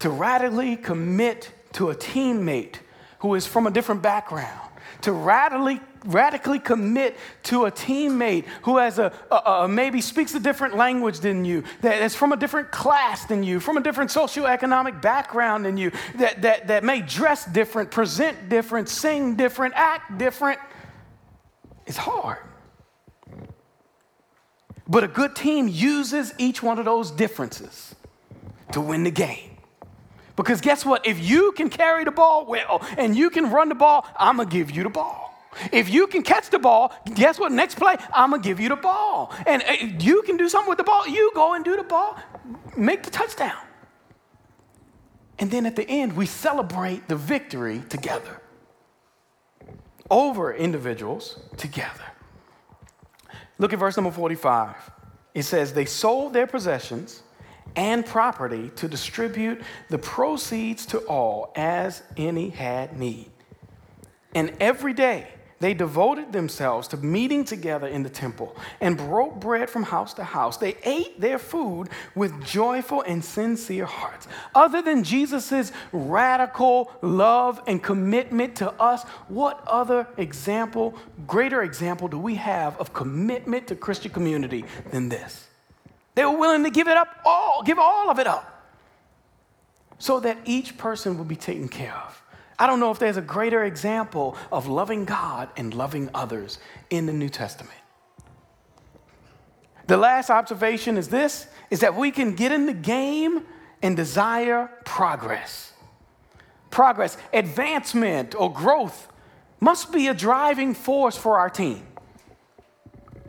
to 0.00 0.10
radically 0.10 0.76
commit 0.76 1.52
to 1.74 1.90
a 1.90 1.94
teammate 1.94 2.76
who 3.20 3.34
is 3.34 3.46
from 3.46 3.68
a 3.68 3.70
different 3.70 4.02
background, 4.02 4.68
to 5.02 5.12
radically 5.12 5.80
radically 6.04 6.58
commit 6.58 7.16
to 7.44 7.66
a 7.66 7.70
teammate 7.70 8.46
who 8.62 8.78
has 8.78 8.98
a, 8.98 9.12
a, 9.30 9.34
a, 9.34 9.68
maybe 9.68 10.00
speaks 10.00 10.34
a 10.34 10.40
different 10.40 10.76
language 10.76 11.20
than 11.20 11.44
you, 11.44 11.64
that 11.82 12.00
is 12.02 12.14
from 12.14 12.32
a 12.32 12.36
different 12.36 12.70
class 12.70 13.24
than 13.26 13.42
you, 13.42 13.60
from 13.60 13.76
a 13.76 13.80
different 13.80 14.10
socioeconomic 14.10 15.02
background 15.02 15.64
than 15.64 15.76
you, 15.76 15.90
that, 16.16 16.42
that, 16.42 16.68
that 16.68 16.84
may 16.84 17.00
dress 17.00 17.44
different, 17.46 17.90
present 17.90 18.48
different, 18.48 18.88
sing 18.88 19.36
different, 19.36 19.74
act 19.76 20.18
different. 20.18 20.58
It's 21.86 21.96
hard. 21.96 22.38
But 24.88 25.04
a 25.04 25.08
good 25.08 25.36
team 25.36 25.68
uses 25.68 26.32
each 26.38 26.62
one 26.62 26.78
of 26.78 26.84
those 26.84 27.10
differences 27.10 27.94
to 28.72 28.80
win 28.80 29.04
the 29.04 29.10
game. 29.10 29.50
Because 30.36 30.60
guess 30.60 30.86
what? 30.86 31.06
If 31.06 31.20
you 31.20 31.52
can 31.52 31.68
carry 31.68 32.04
the 32.04 32.10
ball 32.10 32.46
well 32.46 32.82
and 32.96 33.14
you 33.16 33.30
can 33.30 33.50
run 33.50 33.68
the 33.68 33.74
ball, 33.74 34.06
I'm 34.18 34.36
going 34.36 34.48
to 34.48 34.52
give 34.52 34.70
you 34.70 34.82
the 34.82 34.88
ball. 34.88 35.19
If 35.72 35.90
you 35.90 36.06
can 36.06 36.22
catch 36.22 36.50
the 36.50 36.58
ball, 36.58 36.92
guess 37.14 37.38
what? 37.38 37.52
Next 37.52 37.76
play, 37.76 37.96
I'm 38.12 38.30
going 38.30 38.42
to 38.42 38.48
give 38.48 38.60
you 38.60 38.68
the 38.68 38.76
ball. 38.76 39.34
And 39.46 39.62
uh, 39.62 39.72
you 39.98 40.22
can 40.22 40.36
do 40.36 40.48
something 40.48 40.68
with 40.68 40.78
the 40.78 40.84
ball, 40.84 41.06
you 41.08 41.32
go 41.34 41.54
and 41.54 41.64
do 41.64 41.76
the 41.76 41.82
ball, 41.82 42.18
make 42.76 43.02
the 43.02 43.10
touchdown. 43.10 43.58
And 45.38 45.50
then 45.50 45.66
at 45.66 45.76
the 45.76 45.88
end, 45.88 46.16
we 46.16 46.26
celebrate 46.26 47.08
the 47.08 47.16
victory 47.16 47.82
together 47.88 48.40
over 50.10 50.52
individuals 50.52 51.38
together. 51.56 52.04
Look 53.58 53.72
at 53.72 53.78
verse 53.78 53.96
number 53.96 54.10
45. 54.10 54.74
It 55.34 55.42
says, 55.44 55.72
They 55.72 55.84
sold 55.84 56.32
their 56.32 56.46
possessions 56.46 57.22
and 57.76 58.04
property 58.04 58.70
to 58.76 58.88
distribute 58.88 59.62
the 59.88 59.98
proceeds 59.98 60.86
to 60.86 60.98
all 61.00 61.52
as 61.54 62.02
any 62.16 62.50
had 62.50 62.98
need. 62.98 63.30
And 64.34 64.56
every 64.60 64.92
day 64.92 65.28
they 65.60 65.74
devoted 65.74 66.32
themselves 66.32 66.88
to 66.88 66.96
meeting 66.96 67.44
together 67.44 67.86
in 67.86 68.02
the 68.02 68.08
temple 68.08 68.56
and 68.80 68.96
broke 68.96 69.38
bread 69.38 69.68
from 69.68 69.82
house 69.82 70.14
to 70.14 70.24
house. 70.24 70.56
They 70.56 70.76
ate 70.84 71.20
their 71.20 71.38
food 71.38 71.90
with 72.14 72.42
joyful 72.42 73.02
and 73.02 73.22
sincere 73.22 73.84
hearts. 73.84 74.26
Other 74.54 74.80
than 74.80 75.04
Jesus' 75.04 75.70
radical 75.92 76.90
love 77.02 77.60
and 77.66 77.82
commitment 77.82 78.56
to 78.56 78.72
us, 78.80 79.04
what 79.28 79.62
other 79.66 80.08
example, 80.16 80.94
greater 81.26 81.62
example, 81.62 82.08
do 82.08 82.18
we 82.18 82.36
have 82.36 82.78
of 82.78 82.94
commitment 82.94 83.66
to 83.66 83.76
Christian 83.76 84.12
community 84.12 84.64
than 84.90 85.10
this? 85.10 85.46
They 86.14 86.24
were 86.24 86.38
willing 86.38 86.64
to 86.64 86.70
give 86.70 86.88
it 86.88 86.96
up 86.96 87.08
all, 87.26 87.62
give 87.64 87.78
all 87.78 88.08
of 88.08 88.18
it 88.18 88.26
up, 88.26 88.66
so 89.98 90.20
that 90.20 90.38
each 90.46 90.78
person 90.78 91.18
would 91.18 91.28
be 91.28 91.36
taken 91.36 91.68
care 91.68 91.94
of. 91.94 92.22
I 92.60 92.66
don't 92.66 92.78
know 92.78 92.90
if 92.90 92.98
there's 92.98 93.16
a 93.16 93.22
greater 93.22 93.64
example 93.64 94.36
of 94.52 94.66
loving 94.66 95.06
God 95.06 95.48
and 95.56 95.72
loving 95.72 96.10
others 96.12 96.58
in 96.90 97.06
the 97.06 97.12
New 97.12 97.30
Testament. 97.30 97.78
The 99.86 99.96
last 99.96 100.28
observation 100.28 100.98
is 100.98 101.08
this 101.08 101.46
is 101.70 101.80
that 101.80 101.96
we 101.96 102.10
can 102.10 102.34
get 102.34 102.52
in 102.52 102.66
the 102.66 102.74
game 102.74 103.44
and 103.82 103.96
desire 103.96 104.70
progress. 104.84 105.72
Progress, 106.70 107.16
advancement, 107.32 108.34
or 108.34 108.52
growth 108.52 109.08
must 109.58 109.90
be 109.90 110.08
a 110.08 110.14
driving 110.14 110.74
force 110.74 111.16
for 111.16 111.38
our 111.38 111.48
team. 111.48 111.86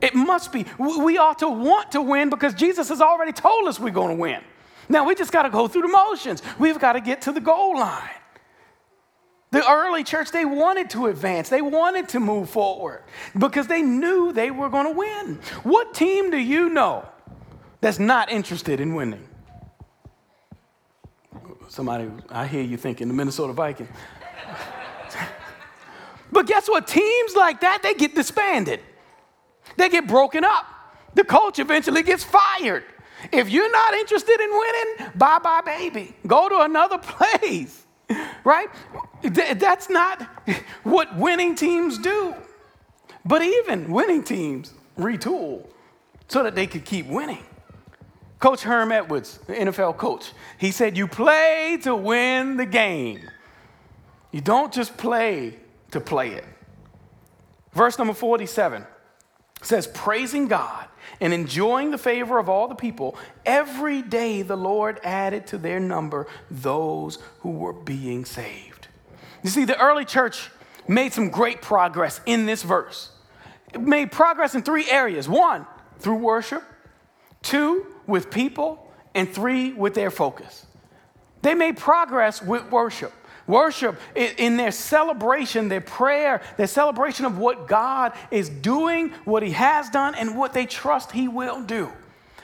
It 0.01 0.13
must 0.13 0.51
be. 0.51 0.65
We 0.77 1.17
ought 1.17 1.39
to 1.39 1.49
want 1.49 1.93
to 1.93 2.01
win 2.01 2.29
because 2.29 2.53
Jesus 2.53 2.89
has 2.89 2.99
already 2.99 3.31
told 3.31 3.69
us 3.69 3.79
we're 3.79 3.91
going 3.91 4.17
to 4.17 4.21
win. 4.21 4.41
Now 4.89 5.05
we 5.05 5.15
just 5.15 5.31
got 5.31 5.43
to 5.43 5.49
go 5.49 5.69
through 5.69 5.83
the 5.83 5.87
motions. 5.87 6.43
We've 6.59 6.79
got 6.79 6.93
to 6.93 7.01
get 7.01 7.21
to 7.23 7.31
the 7.31 7.39
goal 7.39 7.77
line. 7.77 8.09
The 9.51 9.69
early 9.69 10.05
church, 10.05 10.31
they 10.31 10.45
wanted 10.45 10.89
to 10.91 11.07
advance. 11.07 11.49
They 11.49 11.61
wanted 11.61 12.07
to 12.09 12.21
move 12.21 12.49
forward 12.49 13.03
because 13.37 13.67
they 13.67 13.81
knew 13.81 14.31
they 14.31 14.49
were 14.49 14.69
going 14.69 14.85
to 14.85 14.97
win. 14.97 15.39
What 15.63 15.93
team 15.93 16.31
do 16.31 16.37
you 16.37 16.69
know 16.69 17.05
that's 17.81 17.99
not 17.99 18.31
interested 18.31 18.79
in 18.79 18.95
winning? 18.95 19.27
Somebody, 21.67 22.09
I 22.29 22.47
hear 22.47 22.63
you 22.63 22.77
thinking 22.77 23.09
the 23.09 23.13
Minnesota 23.13 23.51
Vikings. 23.51 23.89
but 26.31 26.47
guess 26.47 26.69
what? 26.69 26.87
Teams 26.87 27.35
like 27.35 27.59
that, 27.61 27.79
they 27.83 27.93
get 27.93 28.15
disbanded. 28.15 28.79
They 29.75 29.89
get 29.89 30.07
broken 30.07 30.45
up. 30.45 30.65
The 31.13 31.25
coach 31.25 31.59
eventually 31.59 32.03
gets 32.03 32.23
fired. 32.23 32.83
If 33.31 33.49
you're 33.49 33.71
not 33.71 33.93
interested 33.95 34.39
in 34.39 34.49
winning, 34.49 35.11
bye 35.15 35.39
bye, 35.39 35.61
baby. 35.61 36.15
Go 36.25 36.49
to 36.49 36.61
another 36.61 36.97
place, 37.01 37.80
right? 38.43 38.69
That's 39.23 39.89
not 39.89 40.23
what 40.83 41.15
winning 41.15 41.55
teams 41.55 41.97
do. 41.97 42.35
But 43.25 43.41
even 43.41 43.91
winning 43.91 44.23
teams 44.23 44.73
retool 44.97 45.67
so 46.27 46.43
that 46.43 46.55
they 46.55 46.67
could 46.67 46.85
keep 46.85 47.07
winning. 47.07 47.45
Coach 48.39 48.63
Herm 48.63 48.91
Edwards, 48.91 49.39
the 49.45 49.53
NFL 49.53 49.97
coach, 49.97 50.31
he 50.57 50.71
said, 50.71 50.97
You 50.97 51.07
play 51.07 51.77
to 51.83 51.95
win 51.95 52.57
the 52.57 52.65
game. 52.65 53.29
You 54.31 54.41
don't 54.41 54.73
just 54.73 54.97
play 54.97 55.57
to 55.91 55.99
play 55.99 56.31
it. 56.31 56.45
Verse 57.73 57.97
number 57.97 58.13
47 58.13 58.85
says, 59.61 59.87
praising 59.87 60.47
God 60.47 60.87
and 61.21 61.33
enjoying 61.33 61.91
the 61.91 61.97
favor 61.97 62.39
of 62.39 62.49
all 62.49 62.67
the 62.67 62.75
people, 62.75 63.15
every 63.45 64.01
day 64.01 64.41
the 64.41 64.57
Lord 64.57 64.99
added 65.03 65.47
to 65.47 65.57
their 65.57 65.79
number 65.79 66.27
those 66.49 67.19
who 67.39 67.51
were 67.51 67.73
being 67.73 68.25
saved. 68.25 68.87
You 69.43 69.49
see, 69.49 69.63
the 69.63 69.79
early 69.79 70.03
church 70.03 70.49
made 70.87 71.13
some 71.13 71.29
great 71.29 71.61
progress 71.61 72.19
in 72.25 72.47
this 72.47 72.63
verse. 72.63 73.11
It 73.73 73.81
made 73.81 74.11
progress 74.11 74.55
in 74.55 74.63
three 74.63 74.89
areas 74.89 75.29
one, 75.29 75.65
through 75.99 76.17
worship, 76.17 76.63
two, 77.43 77.85
with 78.07 78.31
people, 78.31 78.91
and 79.13 79.29
three, 79.29 79.73
with 79.73 79.93
their 79.93 80.11
focus. 80.11 80.65
They 81.43 81.53
made 81.53 81.77
progress 81.77 82.41
with 82.41 82.69
worship. 82.71 83.13
Worship 83.51 83.99
in 84.15 84.55
their 84.55 84.71
celebration, 84.71 85.67
their 85.67 85.81
prayer, 85.81 86.41
their 86.55 86.67
celebration 86.67 87.25
of 87.25 87.37
what 87.37 87.67
God 87.67 88.13
is 88.31 88.47
doing, 88.47 89.09
what 89.25 89.43
He 89.43 89.51
has 89.51 89.89
done, 89.89 90.15
and 90.15 90.37
what 90.37 90.53
they 90.53 90.65
trust 90.65 91.11
He 91.11 91.27
will 91.27 91.61
do. 91.61 91.91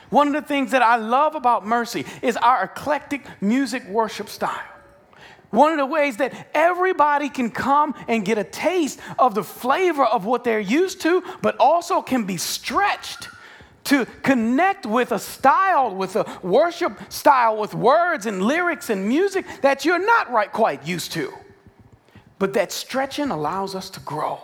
One 0.10 0.28
of 0.28 0.34
the 0.34 0.42
things 0.42 0.72
that 0.72 0.82
I 0.82 0.98
love 0.98 1.36
about 1.36 1.66
Mercy 1.66 2.06
is 2.22 2.36
our 2.36 2.66
eclectic 2.66 3.26
music 3.40 3.88
worship 3.88 4.28
style. 4.28 4.60
One 5.50 5.72
of 5.72 5.78
the 5.78 5.86
ways 5.86 6.18
that 6.18 6.34
everybody 6.54 7.30
can 7.30 7.52
come 7.52 7.96
and 8.10 8.26
get 8.26 8.38
a 8.38 8.44
taste 8.44 9.00
of 9.18 9.34
the 9.34 9.46
flavor 9.46 10.04
of 10.04 10.26
what 10.26 10.44
they're 10.44 10.60
used 10.60 11.00
to, 11.04 11.24
but 11.42 11.56
also 11.58 12.02
can 12.02 12.26
be 12.26 12.36
stretched 12.36 13.30
to 13.88 14.06
connect 14.22 14.86
with 14.86 15.12
a 15.14 15.20
style, 15.20 15.96
with 15.96 16.16
a 16.16 16.26
worship 16.44 17.00
style, 17.10 17.58
with 17.58 17.74
words 17.74 18.26
and 18.26 18.42
lyrics 18.42 18.90
and 18.90 19.08
music 19.08 19.46
that 19.62 19.86
you're 19.86 20.06
not 20.06 20.30
right 20.32 20.52
quite 20.52 20.86
used 20.86 21.14
to. 21.14 21.34
But 22.38 22.54
that 22.54 22.72
stretching 22.72 23.32
allows 23.32 23.76
us 23.76 23.90
to 23.92 24.00
grow 24.02 24.40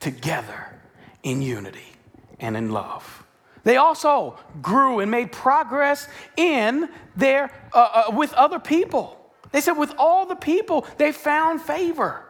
together 0.00 0.74
in 1.22 1.40
unity 1.40 1.92
and 2.40 2.56
in 2.56 2.72
love. 2.72 3.24
They 3.62 3.76
also 3.76 4.38
grew 4.60 5.00
and 5.00 5.10
made 5.10 5.30
progress 5.30 6.08
in 6.36 6.88
their 7.16 7.50
uh, 7.72 8.06
uh, 8.08 8.16
with 8.16 8.32
other 8.34 8.58
people. 8.58 9.16
They 9.52 9.60
said 9.60 9.72
with 9.72 9.94
all 9.98 10.26
the 10.26 10.36
people 10.36 10.86
they 10.96 11.12
found 11.12 11.62
favor. 11.62 12.24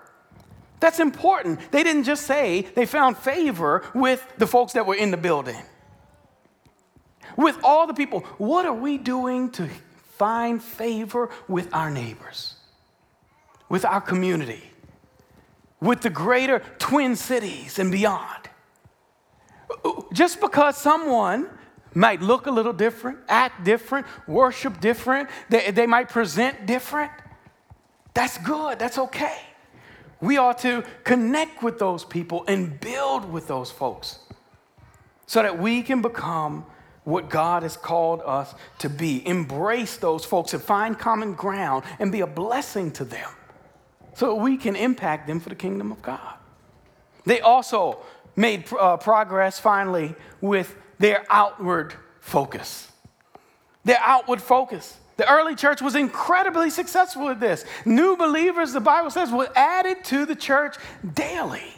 That's 0.81 1.01
important. 1.01 1.73
They 1.73 1.83
didn't 1.83 2.05
just 2.05 2.27
say 2.27 2.63
they 2.75 2.87
found 2.87 3.17
favor 3.17 3.85
with 3.95 4.25
the 4.37 4.47
folks 4.47 4.75
that 4.75 4.87
were 4.87 4.95
in 4.95 5.11
the 5.11 5.17
building 5.17 5.57
with 7.39 7.57
all 7.63 7.87
the 7.87 7.95
people. 7.95 8.21
What 8.37 8.67
are 8.67 8.75
we 8.75 8.99
doing 8.99 9.51
to 9.53 9.69
find 10.19 10.63
favor 10.63 11.31
with 11.47 11.73
our 11.73 11.89
neighbors, 11.89 12.57
with 13.69 13.85
our 13.85 14.01
community, 14.01 14.63
with 15.81 16.01
the 16.01 16.11
greater 16.11 16.59
Twin 16.79 17.15
Cities 17.15 17.79
and 17.79 17.93
beyond? 17.93 18.51
Just 20.13 20.41
because 20.41 20.77
someone 20.77 21.49
might 21.95 22.21
look 22.21 22.47
a 22.47 22.51
little 22.51 22.73
different, 22.73 23.19
act 23.29 23.65
different, 23.65 24.07
worship 24.27 24.81
different, 24.81 25.29
they, 25.49 25.71
they 25.71 25.87
might 25.87 26.09
present 26.09 26.67
different. 26.67 27.13
That's 28.15 28.37
good, 28.39 28.81
that's 28.81 28.99
okay. 28.99 29.39
We 30.21 30.39
ought 30.39 30.59
to 30.59 30.83
connect 31.05 31.63
with 31.63 31.79
those 31.79 32.05
people 32.05 32.45
and 32.49 32.81
build 32.81 33.31
with 33.31 33.47
those 33.47 33.71
folks 33.71 34.19
so 35.27 35.41
that 35.43 35.61
we 35.61 35.83
can 35.83 36.03
become 36.03 36.67
what 37.09 37.31
God 37.31 37.63
has 37.63 37.77
called 37.77 38.21
us 38.25 38.55
to 38.81 38.91
be. 38.91 39.27
Embrace 39.27 39.97
those 39.97 40.27
folks 40.27 40.53
and 40.53 40.63
find 40.63 40.99
common 40.99 41.33
ground 41.33 41.85
and 41.99 42.13
be 42.13 42.21
a 42.21 42.27
blessing 42.27 42.91
to 42.93 43.05
them 43.05 43.31
so 44.15 44.35
we 44.35 44.59
can 44.59 44.77
impact 44.77 45.27
them 45.27 45.41
for 45.41 45.49
the 45.49 45.55
kingdom 45.55 45.91
of 45.91 46.03
God. 46.03 46.35
They 47.25 47.41
also 47.41 48.01
made 48.37 48.71
uh, 48.79 48.99
progress 48.99 49.59
finally 49.59 50.15
with 50.43 50.77
their 50.99 51.25
outward 51.31 51.95
focus. 52.21 52.93
Their 53.85 54.01
outward 54.05 54.43
focus. 54.43 54.99
The 55.17 55.31
early 55.31 55.55
church 55.55 55.81
was 55.81 55.95
incredibly 55.95 56.69
successful 56.69 57.31
at 57.31 57.41
this. 57.41 57.65
New 57.87 58.19
believers, 58.19 58.75
the 58.75 58.81
Bible 58.81 59.11
says, 59.11 59.31
were 59.31 59.49
added 59.57 60.05
to 60.05 60.27
the 60.27 60.37
church 60.37 60.77
daily. 61.15 61.73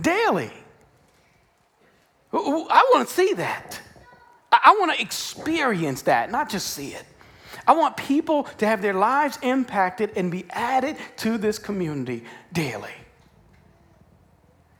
Daily. 0.00 0.52
I 2.32 2.90
want 2.94 3.08
to 3.08 3.14
see 3.14 3.34
that. 3.34 3.80
I 4.52 4.76
want 4.78 4.94
to 4.94 5.00
experience 5.00 6.02
that, 6.02 6.30
not 6.30 6.48
just 6.48 6.70
see 6.70 6.88
it. 6.88 7.04
I 7.66 7.72
want 7.72 7.96
people 7.96 8.44
to 8.58 8.66
have 8.66 8.82
their 8.82 8.94
lives 8.94 9.38
impacted 9.42 10.12
and 10.16 10.30
be 10.30 10.44
added 10.50 10.96
to 11.18 11.38
this 11.38 11.58
community 11.58 12.24
daily. 12.52 12.90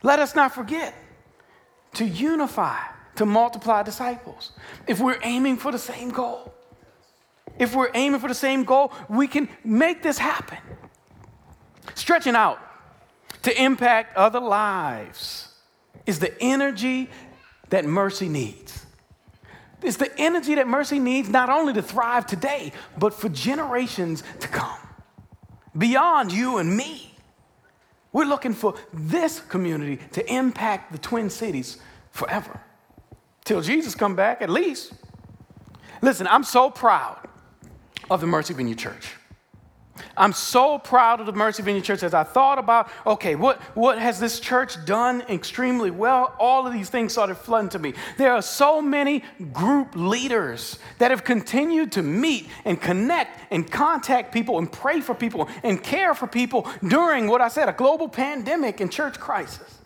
Let 0.03 0.19
us 0.19 0.35
not 0.35 0.53
forget 0.53 0.93
to 1.93 2.05
unify, 2.05 2.79
to 3.15 3.25
multiply 3.25 3.83
disciples. 3.83 4.51
If 4.87 4.99
we're 4.99 5.19
aiming 5.23 5.57
for 5.57 5.71
the 5.71 5.79
same 5.79 6.09
goal, 6.09 6.53
if 7.59 7.75
we're 7.75 7.91
aiming 7.93 8.19
for 8.19 8.27
the 8.27 8.33
same 8.33 8.63
goal, 8.63 8.91
we 9.09 9.27
can 9.27 9.47
make 9.63 10.01
this 10.01 10.17
happen. 10.17 10.57
Stretching 11.95 12.35
out 12.35 12.59
to 13.43 13.61
impact 13.61 14.15
other 14.17 14.39
lives 14.39 15.49
is 16.05 16.19
the 16.19 16.33
energy 16.41 17.09
that 17.71 17.85
mercy 17.85 18.29
needs. 18.29 18.85
It's 19.81 19.97
the 19.97 20.11
energy 20.19 20.55
that 20.55 20.67
mercy 20.67 20.99
needs 20.99 21.27
not 21.27 21.49
only 21.49 21.73
to 21.73 21.81
thrive 21.81 22.27
today, 22.27 22.71
but 22.97 23.13
for 23.13 23.29
generations 23.29 24.23
to 24.39 24.47
come. 24.47 24.77
Beyond 25.75 26.31
you 26.31 26.57
and 26.57 26.77
me. 26.77 27.07
We're 28.13 28.25
looking 28.25 28.53
for 28.53 28.75
this 28.93 29.39
community 29.39 29.99
to 30.11 30.33
impact 30.33 30.91
the 30.91 30.97
Twin 30.97 31.29
Cities 31.29 31.77
forever. 32.11 32.59
Till 33.45 33.61
Jesus 33.61 33.95
come 33.95 34.15
back, 34.15 34.41
at 34.41 34.49
least. 34.49 34.93
Listen, 36.01 36.27
I'm 36.27 36.43
so 36.43 36.69
proud 36.69 37.27
of 38.09 38.21
the 38.21 38.27
Mercy 38.27 38.53
Vineyard 38.53 38.77
Church. 38.77 39.15
I'm 40.17 40.33
so 40.33 40.77
proud 40.77 41.19
of 41.19 41.25
the 41.25 41.33
Mercy 41.33 41.63
Vineyard 41.63 41.83
Church 41.83 42.03
as 42.03 42.13
I 42.13 42.23
thought 42.23 42.59
about, 42.59 42.89
okay, 43.05 43.35
what, 43.35 43.61
what 43.75 43.97
has 43.97 44.19
this 44.19 44.39
church 44.39 44.83
done 44.85 45.21
extremely 45.29 45.91
well? 45.91 46.35
All 46.39 46.67
of 46.67 46.73
these 46.73 46.89
things 46.89 47.11
started 47.11 47.35
flooding 47.35 47.69
to 47.69 47.79
me. 47.79 47.93
There 48.17 48.33
are 48.33 48.41
so 48.41 48.81
many 48.81 49.23
group 49.51 49.95
leaders 49.95 50.79
that 50.97 51.11
have 51.11 51.23
continued 51.23 51.91
to 51.93 52.01
meet 52.01 52.47
and 52.65 52.79
connect 52.81 53.39
and 53.51 53.69
contact 53.69 54.33
people 54.33 54.57
and 54.57 54.71
pray 54.71 55.01
for 55.01 55.13
people 55.13 55.49
and 55.63 55.81
care 55.81 56.13
for 56.13 56.27
people 56.27 56.67
during 56.87 57.27
what 57.27 57.41
I 57.41 57.47
said, 57.47 57.69
a 57.69 57.73
global 57.73 58.09
pandemic 58.09 58.79
and 58.79 58.91
church 58.91 59.19
crisis. 59.19 59.79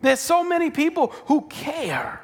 There's 0.00 0.20
so 0.20 0.44
many 0.44 0.70
people 0.70 1.08
who 1.26 1.42
care. 1.48 2.20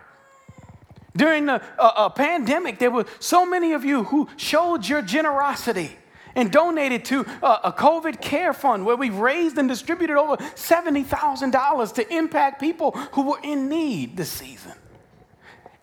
During 1.15 1.47
the 1.47 1.61
uh, 1.79 1.93
uh, 1.97 2.09
pandemic, 2.09 2.79
there 2.79 2.91
were 2.91 3.05
so 3.19 3.45
many 3.45 3.73
of 3.73 3.85
you 3.85 4.05
who 4.05 4.29
showed 4.37 4.89
your 4.89 5.03
generosity 5.03 5.99
and 6.35 6.51
donated 6.51 7.05
to 7.07 7.21
a, 7.43 7.73
COVID 7.73 8.21
care 8.21 8.53
fund 8.53 8.87
where 8.87 8.97
we 8.97 9.11
raised 9.11 9.59
and 9.59 9.69
distributed 9.69 10.17
over 10.17 10.37
$70,000 10.37 11.95
to 11.95 12.15
impact 12.15 12.61
people 12.61 12.93
who 13.13 13.31
were 13.31 13.41
in 13.43 13.69
need 13.69 14.17
this 14.17 14.31
season. 14.31 14.73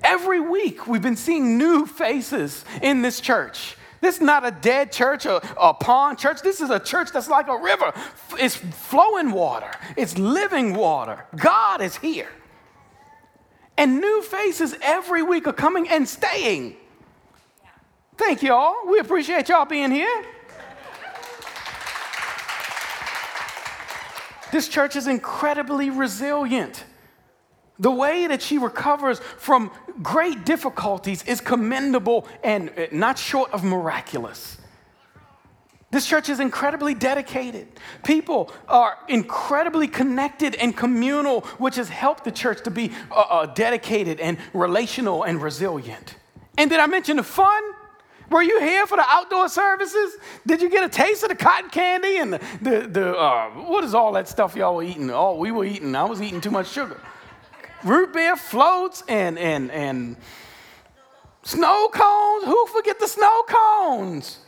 Every 0.04 0.40
week, 0.40 0.88
we've 0.88 1.02
been 1.02 1.18
seeing 1.18 1.58
new 1.58 1.86
faces 1.86 2.64
in 2.82 3.02
this 3.02 3.20
church. 3.20 3.76
This 4.02 4.16
is 4.16 4.22
not 4.22 4.46
a 4.46 4.52
dead 4.52 4.94
church 4.94 5.26
or 5.26 5.42
a 5.60 5.74
pond 5.74 6.18
church. 6.18 6.42
This 6.42 6.62
is 6.62 6.70
a 6.70 6.80
church 6.80 7.10
that's 7.12 7.28
like 7.28 7.50
a 7.50 7.58
river. 7.58 7.92
It's 8.38 8.56
flowing 8.56 9.32
water, 9.32 9.72
it's 9.98 10.18
living 10.18 10.74
water. 10.74 11.26
God 11.36 11.82
is 11.82 11.98
here. 11.98 12.30
And 13.78 14.02
new 14.02 14.22
faces 14.24 14.76
every 14.82 15.24
week 15.24 15.48
are 15.48 15.54
coming 15.54 15.88
and 15.88 16.08
staying. 16.08 16.76
Thank 18.18 18.44
y'all. 18.44 18.76
We 18.86 19.00
appreciate 19.00 19.48
y'all 19.48 19.64
being 19.64 19.92
here. 19.92 20.26
This 24.52 24.68
church 24.68 24.96
is 24.96 25.08
incredibly 25.08 25.90
resilient. 25.90 26.84
The 27.80 27.92
way 27.92 28.28
that 28.28 28.42
she 28.42 28.58
recovers 28.58 29.20
from 29.38 29.72
great 30.02 30.46
difficulties 30.46 31.24
is 31.24 31.40
commendable 31.40 32.28
and 32.44 32.72
not 32.92 33.18
short 33.18 33.52
of 33.52 33.64
miraculous. 33.64 34.58
This 35.92 36.06
church 36.06 36.30
is 36.30 36.40
incredibly 36.40 36.94
dedicated. 36.94 37.68
People 38.04 38.52
are 38.68 38.98
incredibly 39.08 39.88
connected 39.88 40.54
and 40.56 40.76
communal, 40.76 41.42
which 41.58 41.78
has 41.78 41.90
helped 41.90 42.26
the 42.26 42.32
church 42.32 42.64
to 42.64 42.72
be 42.72 42.92
uh, 43.10 43.16
uh, 43.16 43.46
dedicated 43.48 44.20
and 44.20 44.38
relational 44.54 45.24
and 45.24 45.42
resilient. 45.42 46.16
And 46.58 46.70
did 46.70 46.80
I 46.80 46.86
mention 46.86 47.18
the 47.18 47.24
fun? 47.24 47.64
Were 48.30 48.44
you 48.44 48.60
here 48.60 48.86
for 48.86 48.96
the 48.96 49.06
outdoor 49.08 49.50
services? 49.50 50.18
Did 50.46 50.62
you 50.62 50.70
get 50.70 50.84
a 50.84 50.90
taste 50.90 51.24
of 51.24 51.30
the 51.30 51.36
cotton 51.36 51.70
candy 51.70 52.18
and 52.18 52.34
the, 52.34 52.40
the, 52.62 52.88
the 52.88 53.18
uh, 53.18 53.50
what 53.50 53.84
is 53.84 53.94
all 53.94 54.12
that 54.14 54.28
stuff 54.28 54.56
y'all 54.56 54.76
were 54.76 54.84
eating? 54.84 55.10
Oh, 55.10 55.36
we 55.36 55.52
were 55.52 55.66
eating. 55.66 55.96
I 55.96 56.04
was 56.04 56.22
eating 56.22 56.42
too 56.42 56.52
much 56.52 56.70
sugar. 56.70 57.00
Root 57.84 58.14
beer 58.14 58.36
floats 58.36 59.04
and, 59.08 59.40
and, 59.40 59.72
and 59.72 60.18
snow 61.44 61.90
cones. 61.92 62.46
Who 62.46 62.68
forget 62.68 63.00
the 63.00 63.08
snow 63.08 63.44
cones? 63.48 64.40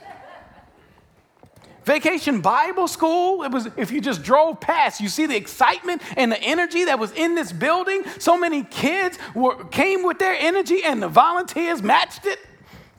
Vacation 1.83 2.41
Bible 2.41 2.87
School, 2.87 3.41
it 3.41 3.51
was 3.51 3.67
if 3.75 3.91
you 3.91 4.01
just 4.01 4.21
drove 4.21 4.61
past, 4.61 5.01
you 5.01 5.09
see 5.09 5.25
the 5.25 5.35
excitement 5.35 6.03
and 6.15 6.31
the 6.31 6.39
energy 6.39 6.85
that 6.85 6.99
was 6.99 7.11
in 7.13 7.33
this 7.33 7.51
building. 7.51 8.03
So 8.19 8.37
many 8.37 8.63
kids 8.63 9.17
were, 9.33 9.63
came 9.65 10.03
with 10.03 10.19
their 10.19 10.35
energy 10.37 10.83
and 10.83 11.01
the 11.01 11.07
volunteers 11.07 11.81
matched 11.81 12.27
it. 12.27 12.37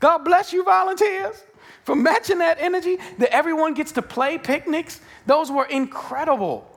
God 0.02 0.24
bless 0.24 0.52
you, 0.52 0.64
volunteers, 0.64 1.44
for 1.84 1.94
matching 1.94 2.38
that 2.38 2.56
energy 2.58 2.98
that 3.18 3.32
everyone 3.32 3.72
gets 3.72 3.92
to 3.92 4.02
play 4.02 4.36
picnics. 4.36 5.00
Those 5.26 5.48
were 5.48 5.64
incredible. 5.66 6.68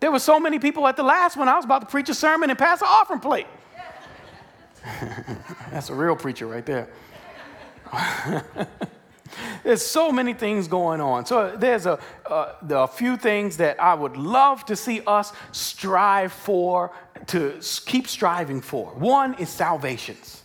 There 0.00 0.10
were 0.10 0.18
so 0.18 0.40
many 0.40 0.58
people 0.58 0.86
at 0.86 0.96
the 0.96 1.02
last 1.02 1.36
one. 1.36 1.46
I 1.46 1.56
was 1.56 1.66
about 1.66 1.82
to 1.82 1.86
preach 1.86 2.08
a 2.08 2.14
sermon 2.14 2.48
and 2.48 2.58
pass 2.58 2.80
an 2.80 2.88
offering 2.90 3.20
plate. 3.20 3.46
That's 5.70 5.90
a 5.90 5.94
real 5.94 6.16
preacher 6.16 6.46
right 6.46 6.64
there. 6.64 6.88
there's 9.62 9.84
so 9.84 10.10
many 10.10 10.32
things 10.32 10.66
going 10.66 11.02
on. 11.02 11.26
So 11.26 11.54
there's 11.54 11.84
a, 11.84 11.98
a 12.24 12.88
few 12.88 13.18
things 13.18 13.58
that 13.58 13.78
I 13.78 13.92
would 13.92 14.16
love 14.16 14.64
to 14.64 14.74
see 14.74 15.02
us 15.06 15.34
strive 15.52 16.32
for, 16.32 16.92
to 17.26 17.60
keep 17.84 18.08
striving 18.08 18.62
for. 18.62 18.86
One 18.92 19.34
is 19.34 19.50
salvations. 19.50 20.44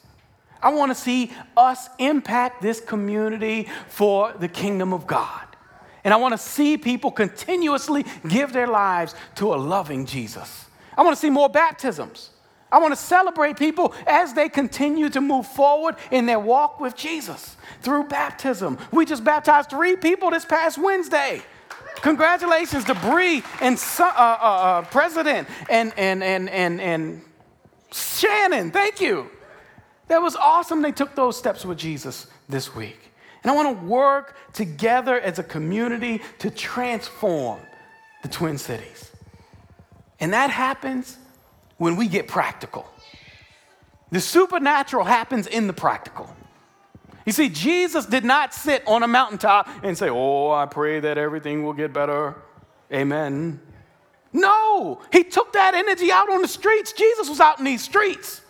I 0.66 0.70
want 0.70 0.90
to 0.90 0.96
see 0.96 1.32
us 1.56 1.90
impact 2.00 2.64
this 2.64 2.82
community 2.82 3.70
for 3.88 4.34
the 4.34 4.48
kingdom 4.48 4.94
of 4.94 5.06
God. 5.06 5.46
And 6.04 6.12
I 6.12 6.18
want 6.18 6.32
to 6.32 6.40
see 6.40 6.76
people 6.76 7.12
continuously 7.12 8.04
give 8.28 8.52
their 8.52 8.66
lives 8.66 9.14
to 9.36 9.54
a 9.54 9.58
loving 9.58 10.08
Jesus. 10.08 10.66
I 10.98 11.04
want 11.04 11.16
to 11.16 11.22
see 11.22 11.30
more 11.30 11.50
baptisms. 11.50 12.32
I 12.72 12.80
want 12.80 12.94
to 12.94 13.00
celebrate 13.00 13.58
people 13.58 13.94
as 14.08 14.34
they 14.34 14.50
continue 14.50 15.08
to 15.10 15.22
move 15.22 15.46
forward 15.46 15.98
in 16.10 16.26
their 16.26 16.40
walk 16.40 16.80
with 16.80 16.96
Jesus 16.96 17.58
through 17.84 18.06
baptism. 18.06 18.80
We 18.92 19.06
just 19.06 19.24
baptized 19.24 19.70
three 19.70 19.96
people 19.96 20.32
this 20.32 20.46
past 20.46 20.80
Wednesday. 20.80 21.44
Congratulations 21.98 22.86
to 22.86 22.96
Bree 22.96 23.44
and 23.62 23.78
uh, 24.00 24.04
uh, 24.04 24.38
uh, 24.42 24.82
President 24.86 25.48
and, 25.70 25.94
and, 25.96 26.24
and, 26.24 26.50
and, 26.50 26.82
and 26.82 27.22
Shannon. 27.92 28.72
Thank 28.72 29.00
you. 29.00 29.30
That 30.08 30.22
was 30.22 30.36
awesome. 30.36 30.82
They 30.82 30.92
took 30.92 31.16
those 31.16 31.38
steps 31.38 31.66
with 31.66 31.78
Jesus 31.78 32.28
this 32.48 32.76
week. 32.76 33.12
And 33.44 33.52
I 33.52 33.56
want 33.56 33.80
to 33.80 33.86
work 33.86 34.36
together 34.54 35.20
as 35.20 35.40
a 35.40 35.44
community 35.44 36.22
to 36.40 36.50
transform 36.50 37.60
the 38.24 38.28
Twin 38.28 38.58
Cities. 38.58 39.12
And 40.20 40.34
that 40.34 40.50
happens 40.50 41.18
when 41.78 41.96
we 41.96 42.08
get 42.08 42.28
practical. 42.28 42.90
The 44.12 44.22
supernatural 44.22 45.06
happens 45.06 45.48
in 45.48 45.68
the 45.68 45.74
practical. 45.74 46.34
You 47.26 47.32
see, 47.32 47.50
Jesus 47.50 48.06
did 48.06 48.24
not 48.24 48.54
sit 48.54 48.84
on 48.88 49.04
a 49.04 49.08
mountaintop 49.08 49.68
and 49.84 49.98
say, 49.98 50.10
Oh, 50.10 50.52
I 50.52 50.68
pray 50.68 51.00
that 51.00 51.18
everything 51.18 51.64
will 51.64 51.74
get 51.74 51.92
better. 51.92 52.36
Amen. 52.94 53.60
No, 54.32 55.02
he 55.12 55.24
took 55.24 55.54
that 55.54 55.74
energy 55.74 56.12
out 56.12 56.30
on 56.30 56.42
the 56.42 56.48
streets. 56.48 56.94
Jesus 56.94 57.30
was 57.30 57.40
out 57.40 57.58
in 57.58 57.66
these 57.66 57.84
streets. 57.84 58.42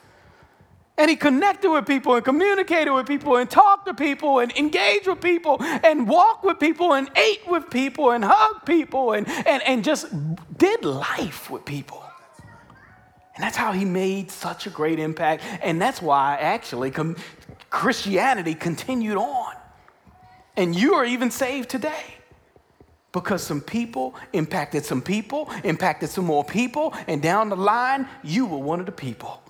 And 0.98 1.10
he 1.10 1.18
connected 1.18 1.70
with 1.70 1.86
people 1.86 2.16
and 2.16 2.24
communicated 2.24 2.92
with 2.94 3.06
people 3.06 3.36
and 3.36 3.50
talked 3.50 3.86
to 3.88 3.94
people 3.94 4.40
and 4.40 4.52
engaged 4.54 5.08
with 5.08 5.20
people 5.20 5.58
and 5.62 6.08
walked 6.08 6.46
with 6.46 6.58
people 6.58 6.94
and 6.94 7.10
ate 7.18 7.46
with 7.48 7.70
people 7.70 8.12
and 8.12 8.24
hugged 8.24 8.66
people 8.66 9.12
and, 9.12 9.28
and, 9.28 9.62
and 9.64 9.84
just 9.84 10.08
did 10.58 10.86
life 10.86 11.50
with 11.50 11.66
people. 11.66 12.02
And 13.36 13.44
that's 13.44 13.58
how 13.58 13.74
he 13.74 13.84
made 13.84 14.32
such 14.32 14.66
a 14.66 14.70
great 14.70 14.98
impact. 14.98 15.44
And 15.62 15.82
that's 15.82 16.02
why 16.02 16.38
actually 16.38 16.92
com- 16.92 17.18
Christianity 17.70 18.56
continued 18.56 19.18
on. 19.18 19.54
And 20.56 20.74
you 20.74 20.94
are 20.94 21.04
even 21.04 21.30
saved 21.30 21.70
today 21.70 22.16
because 23.12 23.44
some 23.44 23.60
people 23.60 24.16
impacted 24.32 24.86
some 24.86 25.02
people, 25.02 25.50
impacted 25.66 26.10
some 26.10 26.26
more 26.26 26.46
people, 26.46 26.94
and 27.08 27.22
down 27.22 27.50
the 27.50 27.58
line, 27.58 28.08
you 28.24 28.46
were 28.46 28.58
one 28.58 28.80
of 28.80 28.86
the 28.86 28.92
people. 28.94 29.42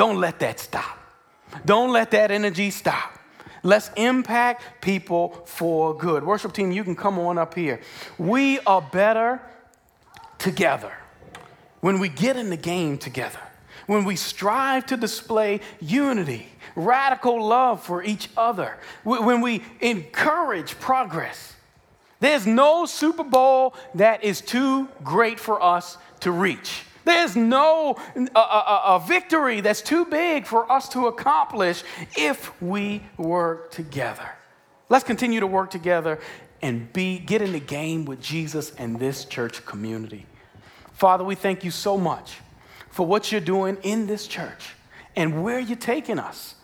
Don't 0.00 0.18
let 0.18 0.38
that 0.38 0.58
stop. 0.58 0.98
Don't 1.66 1.92
let 1.92 2.10
that 2.12 2.30
energy 2.30 2.70
stop. 2.70 3.18
Let's 3.62 3.90
impact 3.98 4.80
people 4.80 5.42
for 5.44 5.94
good. 5.94 6.24
Worship 6.24 6.54
team, 6.54 6.72
you 6.72 6.84
can 6.84 6.96
come 6.96 7.18
on 7.18 7.36
up 7.36 7.52
here. 7.52 7.82
We 8.16 8.60
are 8.60 8.80
better 8.80 9.42
together 10.38 10.90
when 11.82 11.98
we 11.98 12.08
get 12.08 12.38
in 12.38 12.48
the 12.48 12.56
game 12.56 12.96
together, 12.96 13.40
when 13.86 14.06
we 14.06 14.16
strive 14.16 14.86
to 14.86 14.96
display 14.96 15.60
unity, 15.80 16.48
radical 16.74 17.46
love 17.46 17.82
for 17.82 18.02
each 18.02 18.30
other, 18.38 18.78
when 19.04 19.42
we 19.42 19.62
encourage 19.82 20.80
progress. 20.80 21.56
There's 22.20 22.46
no 22.46 22.86
Super 22.86 23.24
Bowl 23.24 23.74
that 23.96 24.24
is 24.24 24.40
too 24.40 24.88
great 25.04 25.38
for 25.38 25.62
us 25.62 25.98
to 26.20 26.30
reach. 26.32 26.84
There's 27.04 27.36
no 27.36 27.96
a, 28.14 28.38
a, 28.38 28.82
a, 28.86 29.04
victory 29.06 29.60
that's 29.60 29.80
too 29.80 30.04
big 30.04 30.46
for 30.46 30.70
us 30.70 30.88
to 30.90 31.06
accomplish 31.06 31.82
if 32.16 32.60
we 32.60 33.02
work 33.16 33.70
together. 33.70 34.28
Let's 34.88 35.04
continue 35.04 35.40
to 35.40 35.46
work 35.46 35.70
together 35.70 36.18
and 36.62 36.92
be 36.92 37.18
get 37.18 37.42
in 37.42 37.52
the 37.52 37.60
game 37.60 38.04
with 38.04 38.20
Jesus 38.20 38.72
and 38.76 38.98
this 38.98 39.24
church 39.24 39.64
community. 39.64 40.26
Father, 40.92 41.24
we 41.24 41.34
thank 41.34 41.64
you 41.64 41.70
so 41.70 41.96
much 41.96 42.38
for 42.90 43.06
what 43.06 43.32
you're 43.32 43.40
doing 43.40 43.78
in 43.82 44.06
this 44.06 44.26
church 44.26 44.74
and 45.16 45.42
where 45.42 45.58
you're 45.58 45.76
taking 45.76 46.18
us. 46.18 46.54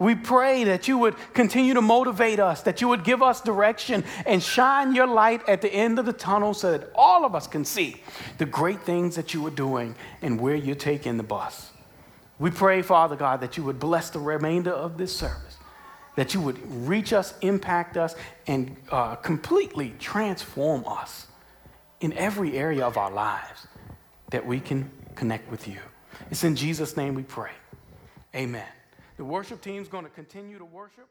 We 0.00 0.14
pray 0.14 0.64
that 0.64 0.88
you 0.88 0.96
would 0.96 1.14
continue 1.34 1.74
to 1.74 1.82
motivate 1.82 2.40
us, 2.40 2.62
that 2.62 2.80
you 2.80 2.88
would 2.88 3.04
give 3.04 3.22
us 3.22 3.42
direction 3.42 4.02
and 4.24 4.42
shine 4.42 4.94
your 4.94 5.06
light 5.06 5.46
at 5.46 5.60
the 5.60 5.70
end 5.72 5.98
of 5.98 6.06
the 6.06 6.12
tunnel 6.14 6.54
so 6.54 6.72
that 6.72 6.90
all 6.94 7.26
of 7.26 7.34
us 7.34 7.46
can 7.46 7.66
see 7.66 8.02
the 8.38 8.46
great 8.46 8.80
things 8.80 9.14
that 9.16 9.34
you 9.34 9.46
are 9.46 9.50
doing 9.50 9.94
and 10.22 10.40
where 10.40 10.54
you're 10.54 10.74
taking 10.74 11.18
the 11.18 11.22
bus. 11.22 11.70
We 12.38 12.50
pray, 12.50 12.80
Father 12.80 13.14
God, 13.14 13.42
that 13.42 13.58
you 13.58 13.64
would 13.64 13.78
bless 13.78 14.08
the 14.08 14.20
remainder 14.20 14.72
of 14.72 14.96
this 14.96 15.14
service, 15.14 15.58
that 16.16 16.32
you 16.32 16.40
would 16.40 16.58
reach 16.88 17.12
us, 17.12 17.34
impact 17.42 17.98
us, 17.98 18.14
and 18.46 18.74
uh, 18.90 19.16
completely 19.16 19.92
transform 19.98 20.82
us 20.86 21.26
in 22.00 22.14
every 22.14 22.56
area 22.56 22.86
of 22.86 22.96
our 22.96 23.10
lives 23.10 23.66
that 24.30 24.46
we 24.46 24.60
can 24.60 24.90
connect 25.14 25.50
with 25.50 25.68
you. 25.68 25.76
It's 26.30 26.42
in 26.42 26.56
Jesus' 26.56 26.96
name 26.96 27.12
we 27.12 27.22
pray. 27.22 27.52
Amen. 28.34 28.64
The 29.20 29.26
worship 29.26 29.60
team's 29.60 29.86
going 29.86 30.04
to 30.04 30.10
continue 30.10 30.56
to 30.56 30.64
worship. 30.64 31.06